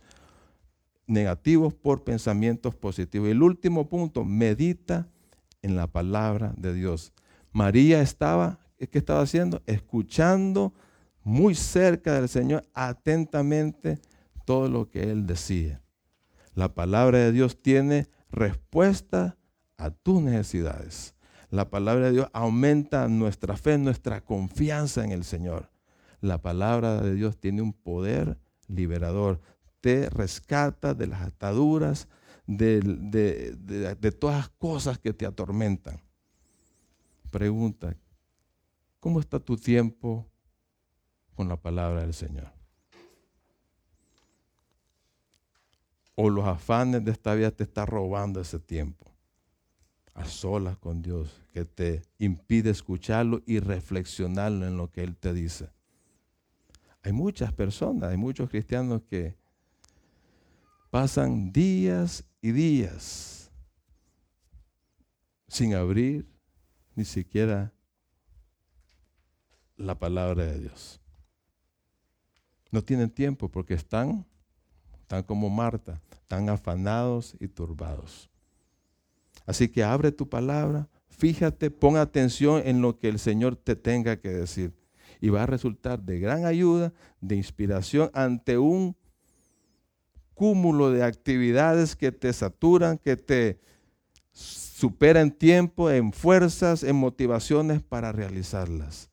negativos 1.08 1.74
por 1.74 2.06
pensamientos 2.06 2.74
positivos. 2.74 3.28
Y 3.28 3.32
el 3.32 3.44
último 3.44 3.90
punto, 3.90 4.24
medita 4.24 5.10
en 5.62 5.76
la 5.76 5.88
palabra 5.88 6.54
de 6.56 6.74
Dios. 6.74 7.12
María 7.52 8.02
estaba, 8.02 8.60
¿qué 8.78 8.98
estaba 8.98 9.24
haciendo? 9.24 9.62
Escuchando 9.66 10.74
muy 11.22 11.54
cerca 11.54 12.14
del 12.14 12.30
Señor 12.30 12.66
atentamente 12.74 14.00
todo 14.46 14.70
lo 14.70 14.90
que 14.90 15.12
Él 15.12 15.28
decía. 15.28 15.82
La 16.54 16.74
palabra 16.74 17.18
de 17.18 17.34
Dios 17.34 17.62
tiene 17.62 18.08
respuesta 18.32 19.36
a 19.76 19.90
tus 19.90 20.22
necesidades. 20.22 21.14
La 21.50 21.70
palabra 21.70 22.06
de 22.06 22.14
Dios 22.14 22.30
aumenta 22.32 23.10
nuestra 23.10 23.58
fe, 23.58 23.78
nuestra 23.78 24.22
confianza 24.22 25.04
en 25.04 25.12
el 25.12 25.26
Señor. 25.26 25.75
La 26.26 26.42
palabra 26.42 27.02
de 27.02 27.14
Dios 27.14 27.38
tiene 27.38 27.62
un 27.62 27.74
poder 27.74 28.38
liberador. 28.68 29.40
Te 29.82 30.10
rescata 30.10 30.94
de 30.94 31.08
las 31.08 31.22
ataduras, 31.22 32.08
de, 32.48 32.80
de 32.82 34.12
todas 34.12 34.38
las 34.38 34.50
cosas 34.50 34.98
que 34.98 35.14
te 35.14 35.26
atormentan. 35.26 36.02
Pregunta, 37.32 37.96
¿cómo 39.00 39.20
está 39.20 39.40
tu 39.40 39.58
tiempo 39.58 40.26
con 41.36 41.48
la 41.48 41.58
palabra 41.58 42.02
del 42.02 42.14
Señor? 42.14 42.56
o 46.16 46.30
los 46.30 46.46
afanes 46.46 47.04
de 47.04 47.12
esta 47.12 47.36
vida 47.36 47.52
te 47.52 47.64
están 47.64 47.88
robando 47.88 48.40
ese 48.40 48.60
tiempo 48.60 49.12
a 50.14 50.24
solas 50.24 50.78
con 50.78 51.02
Dios, 51.02 51.42
que 51.54 51.66
te 51.66 52.02
impide 52.20 52.70
escucharlo 52.70 53.44
y 53.46 53.60
reflexionarlo 53.60 54.66
en 54.66 54.78
lo 54.78 54.90
que 54.90 55.04
Él 55.04 55.18
te 55.18 55.34
dice. 55.34 55.70
Hay 57.06 57.14
muchas 57.14 57.54
personas, 57.54 58.10
hay 58.10 58.18
muchos 58.18 58.50
cristianos 58.50 59.04
que 59.08 59.38
pasan 60.90 61.52
días 61.52 62.26
y 62.42 62.52
días 62.52 63.52
sin 65.48 65.76
abrir 65.76 66.28
ni 66.96 67.06
siquiera 67.06 67.72
la 69.78 70.00
palabra 70.00 70.46
de 70.46 70.62
Dios. 70.62 71.00
No 72.72 72.84
tienen 72.84 73.12
tiempo 73.12 73.50
porque 73.50 73.76
están 73.76 74.26
tan 75.06 75.22
como 75.22 75.48
Marta, 75.52 76.02
tan 76.28 76.50
afanados 76.50 77.36
y 77.40 77.48
turbados. 77.48 78.32
Así 79.46 79.70
que 79.70 79.84
abre 79.84 80.12
tu 80.12 80.28
palabra, 80.28 80.90
fíjate, 81.08 81.70
pon 81.70 81.98
atención 81.98 82.64
en 82.66 82.82
lo 82.82 82.98
que 82.98 83.10
el 83.10 83.20
Señor 83.20 83.56
te 83.56 83.76
tenga 83.76 84.20
que 84.20 84.30
decir. 84.30 84.74
Y 85.22 85.30
va 85.30 85.44
a 85.44 85.48
resultar 85.48 86.02
de 86.02 86.20
gran 86.20 86.46
ayuda, 86.46 86.94
de 87.22 87.36
inspiración 87.36 88.10
ante 88.14 88.58
un 88.58 88.96
cúmulo 90.34 90.92
de 90.92 91.04
actividades 91.04 91.96
que 91.96 92.12
te 92.12 92.32
saturan, 92.34 92.98
que 92.98 93.18
te 93.18 93.60
superan 94.32 95.28
en 95.28 95.32
tiempo, 95.32 95.90
en 95.90 96.12
fuerzas, 96.12 96.84
en 96.84 96.98
motivaciones 96.98 97.82
para 97.82 98.12
realizarlas. 98.12 99.10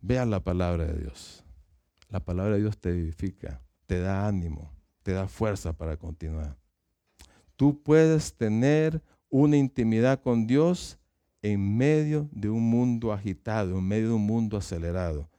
Vea 0.00 0.24
la 0.24 0.40
palabra 0.40 0.86
de 0.86 0.98
Dios. 0.98 1.44
La 2.08 2.20
palabra 2.20 2.54
de 2.54 2.62
Dios 2.62 2.78
te 2.78 2.88
edifica, 2.88 3.60
te 3.86 4.00
da 4.00 4.26
ánimo, 4.26 4.72
te 5.02 5.12
da 5.12 5.28
fuerza 5.28 5.74
para 5.74 5.98
continuar. 5.98 6.56
Tú 7.56 7.82
puedes 7.82 8.34
tener 8.34 9.02
una 9.28 9.56
intimidad 9.56 10.22
con 10.22 10.46
Dios 10.46 10.98
en 11.42 11.76
medio 11.76 12.28
de 12.32 12.50
un 12.50 12.68
mundo 12.68 13.12
agitado, 13.12 13.78
en 13.78 13.84
medio 13.86 14.08
de 14.08 14.14
un 14.14 14.26
mundo 14.26 14.56
acelerado. 14.56 15.30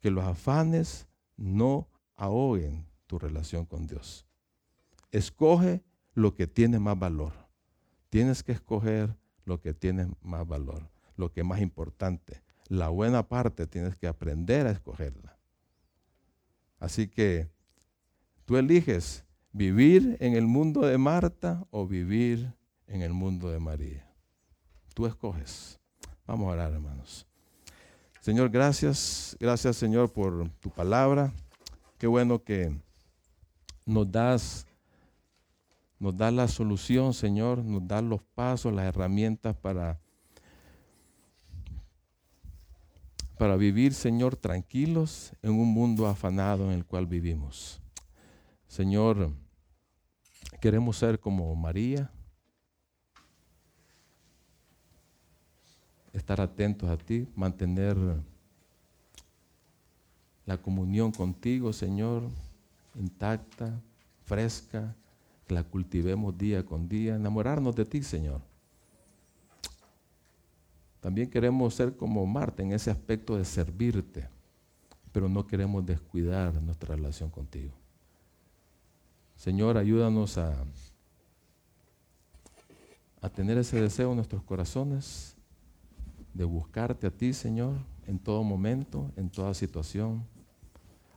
Que 0.00 0.10
los 0.10 0.24
afanes 0.24 1.06
no 1.36 1.88
ahoguen 2.16 2.86
tu 3.06 3.18
relación 3.18 3.64
con 3.64 3.86
Dios. 3.86 4.26
Escoge 5.10 5.82
lo 6.14 6.34
que 6.34 6.46
tiene 6.46 6.78
más 6.78 6.98
valor. 6.98 7.32
Tienes 8.10 8.42
que 8.42 8.52
escoger 8.52 9.16
lo 9.44 9.60
que 9.60 9.74
tiene 9.74 10.08
más 10.22 10.46
valor, 10.46 10.90
lo 11.16 11.32
que 11.32 11.40
es 11.40 11.46
más 11.46 11.60
importante. 11.60 12.42
La 12.68 12.88
buena 12.88 13.28
parte 13.28 13.66
tienes 13.66 13.96
que 13.96 14.06
aprender 14.06 14.66
a 14.66 14.70
escogerla. 14.70 15.38
Así 16.78 17.08
que 17.08 17.50
tú 18.44 18.56
eliges 18.56 19.24
vivir 19.52 20.16
en 20.20 20.34
el 20.34 20.46
mundo 20.46 20.82
de 20.82 20.98
Marta 20.98 21.66
o 21.70 21.86
vivir 21.86 22.52
en 22.86 23.02
el 23.02 23.12
mundo 23.12 23.50
de 23.50 23.60
María. 23.60 24.03
Tú 24.94 25.06
escoges. 25.06 25.78
Vamos 26.26 26.48
a 26.48 26.52
orar, 26.52 26.72
hermanos. 26.72 27.26
Señor, 28.20 28.48
gracias. 28.48 29.36
Gracias, 29.38 29.76
Señor, 29.76 30.12
por 30.12 30.48
tu 30.60 30.70
palabra. 30.70 31.32
Qué 31.98 32.06
bueno 32.06 32.42
que 32.42 32.74
nos 33.84 34.10
das 34.10 34.66
nos 35.98 36.16
das 36.16 36.32
la 36.32 36.48
solución, 36.48 37.14
Señor, 37.14 37.64
nos 37.64 37.86
das 37.86 38.02
los 38.02 38.20
pasos, 38.34 38.72
las 38.72 38.84
herramientas 38.84 39.56
para 39.56 39.98
para 43.38 43.56
vivir, 43.56 43.94
Señor, 43.94 44.36
tranquilos 44.36 45.32
en 45.42 45.52
un 45.52 45.68
mundo 45.68 46.06
afanado 46.06 46.70
en 46.70 46.78
el 46.78 46.84
cual 46.84 47.06
vivimos. 47.06 47.80
Señor, 48.68 49.32
queremos 50.60 50.98
ser 50.98 51.18
como 51.18 51.54
María, 51.56 52.10
estar 56.14 56.40
atentos 56.40 56.88
a 56.88 56.96
ti, 56.96 57.28
mantener 57.34 57.96
la 60.46 60.56
comunión 60.56 61.10
contigo, 61.10 61.72
Señor, 61.72 62.22
intacta, 62.94 63.80
fresca, 64.24 64.94
que 65.46 65.54
la 65.54 65.64
cultivemos 65.64 66.36
día 66.38 66.64
con 66.64 66.88
día, 66.88 67.16
enamorarnos 67.16 67.74
de 67.74 67.84
ti, 67.84 68.02
Señor. 68.02 68.40
También 71.00 71.28
queremos 71.28 71.74
ser 71.74 71.96
como 71.96 72.24
Marta 72.24 72.62
en 72.62 72.72
ese 72.72 72.90
aspecto 72.90 73.36
de 73.36 73.44
servirte, 73.44 74.28
pero 75.12 75.28
no 75.28 75.46
queremos 75.46 75.84
descuidar 75.84 76.54
nuestra 76.62 76.94
relación 76.94 77.28
contigo. 77.28 77.72
Señor, 79.36 79.76
ayúdanos 79.76 80.38
a, 80.38 80.64
a 83.20 83.28
tener 83.28 83.58
ese 83.58 83.80
deseo 83.80 84.10
en 84.10 84.16
nuestros 84.16 84.42
corazones 84.44 85.34
de 86.34 86.44
buscarte 86.44 87.06
a 87.06 87.10
ti, 87.10 87.32
Señor, 87.32 87.76
en 88.06 88.18
todo 88.18 88.42
momento, 88.42 89.10
en 89.16 89.30
toda 89.30 89.54
situación. 89.54 90.24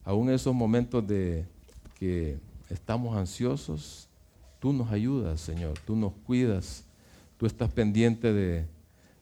Aún 0.05 0.29
en 0.29 0.35
esos 0.35 0.55
momentos 0.55 1.05
de 1.05 1.45
que 1.99 2.39
estamos 2.69 3.17
ansiosos, 3.17 4.07
tú 4.59 4.71
nos 4.71 4.91
ayudas, 4.91 5.41
Señor, 5.41 5.77
tú 5.85 5.95
nos 5.95 6.13
cuidas, 6.25 6.85
tú 7.37 7.45
estás 7.45 7.69
pendiente 7.73 8.31
de 8.31 8.77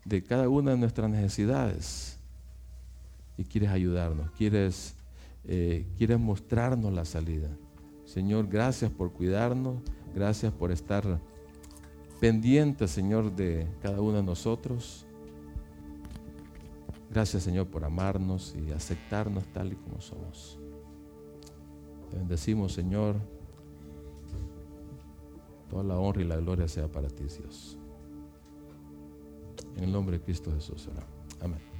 de 0.06 0.24
cada 0.24 0.48
una 0.48 0.72
de 0.72 0.78
nuestras 0.78 1.10
necesidades 1.10 2.18
y 3.38 3.44
quieres 3.44 3.72
ayudarnos, 3.72 4.30
quieres, 4.32 4.96
eh, 5.44 5.86
quieres 5.98 6.20
mostrarnos 6.20 6.94
la 6.94 7.04
salida. 7.06 7.50
Señor, 8.06 8.48
gracias 8.48 8.92
por 8.92 9.12
cuidarnos, 9.12 9.82
gracias 10.14 10.54
por 10.54 10.72
estar 10.72 11.20
pendiente, 12.20 12.88
Señor, 12.88 13.36
de 13.36 13.68
cada 13.82 14.00
uno 14.00 14.18
de 14.18 14.24
nosotros. 14.24 15.05
Gracias, 17.16 17.44
Señor, 17.44 17.68
por 17.68 17.86
amarnos 17.86 18.54
y 18.58 18.74
aceptarnos 18.74 19.46
tal 19.54 19.72
y 19.72 19.78
como 19.78 20.02
somos. 20.02 20.60
Te 22.12 22.18
bendecimos, 22.18 22.74
Señor. 22.74 23.16
Toda 25.70 25.86
la 25.86 25.98
honra 25.98 26.22
y 26.22 26.26
la 26.26 26.36
gloria 26.36 26.68
sea 26.68 26.92
para 26.92 27.08
ti, 27.08 27.24
Dios. 27.24 27.78
En 29.78 29.86
el 29.86 29.94
nombre 29.94 30.18
de 30.18 30.26
Cristo 30.26 30.52
Jesús. 30.52 30.90
Amén. 31.40 31.75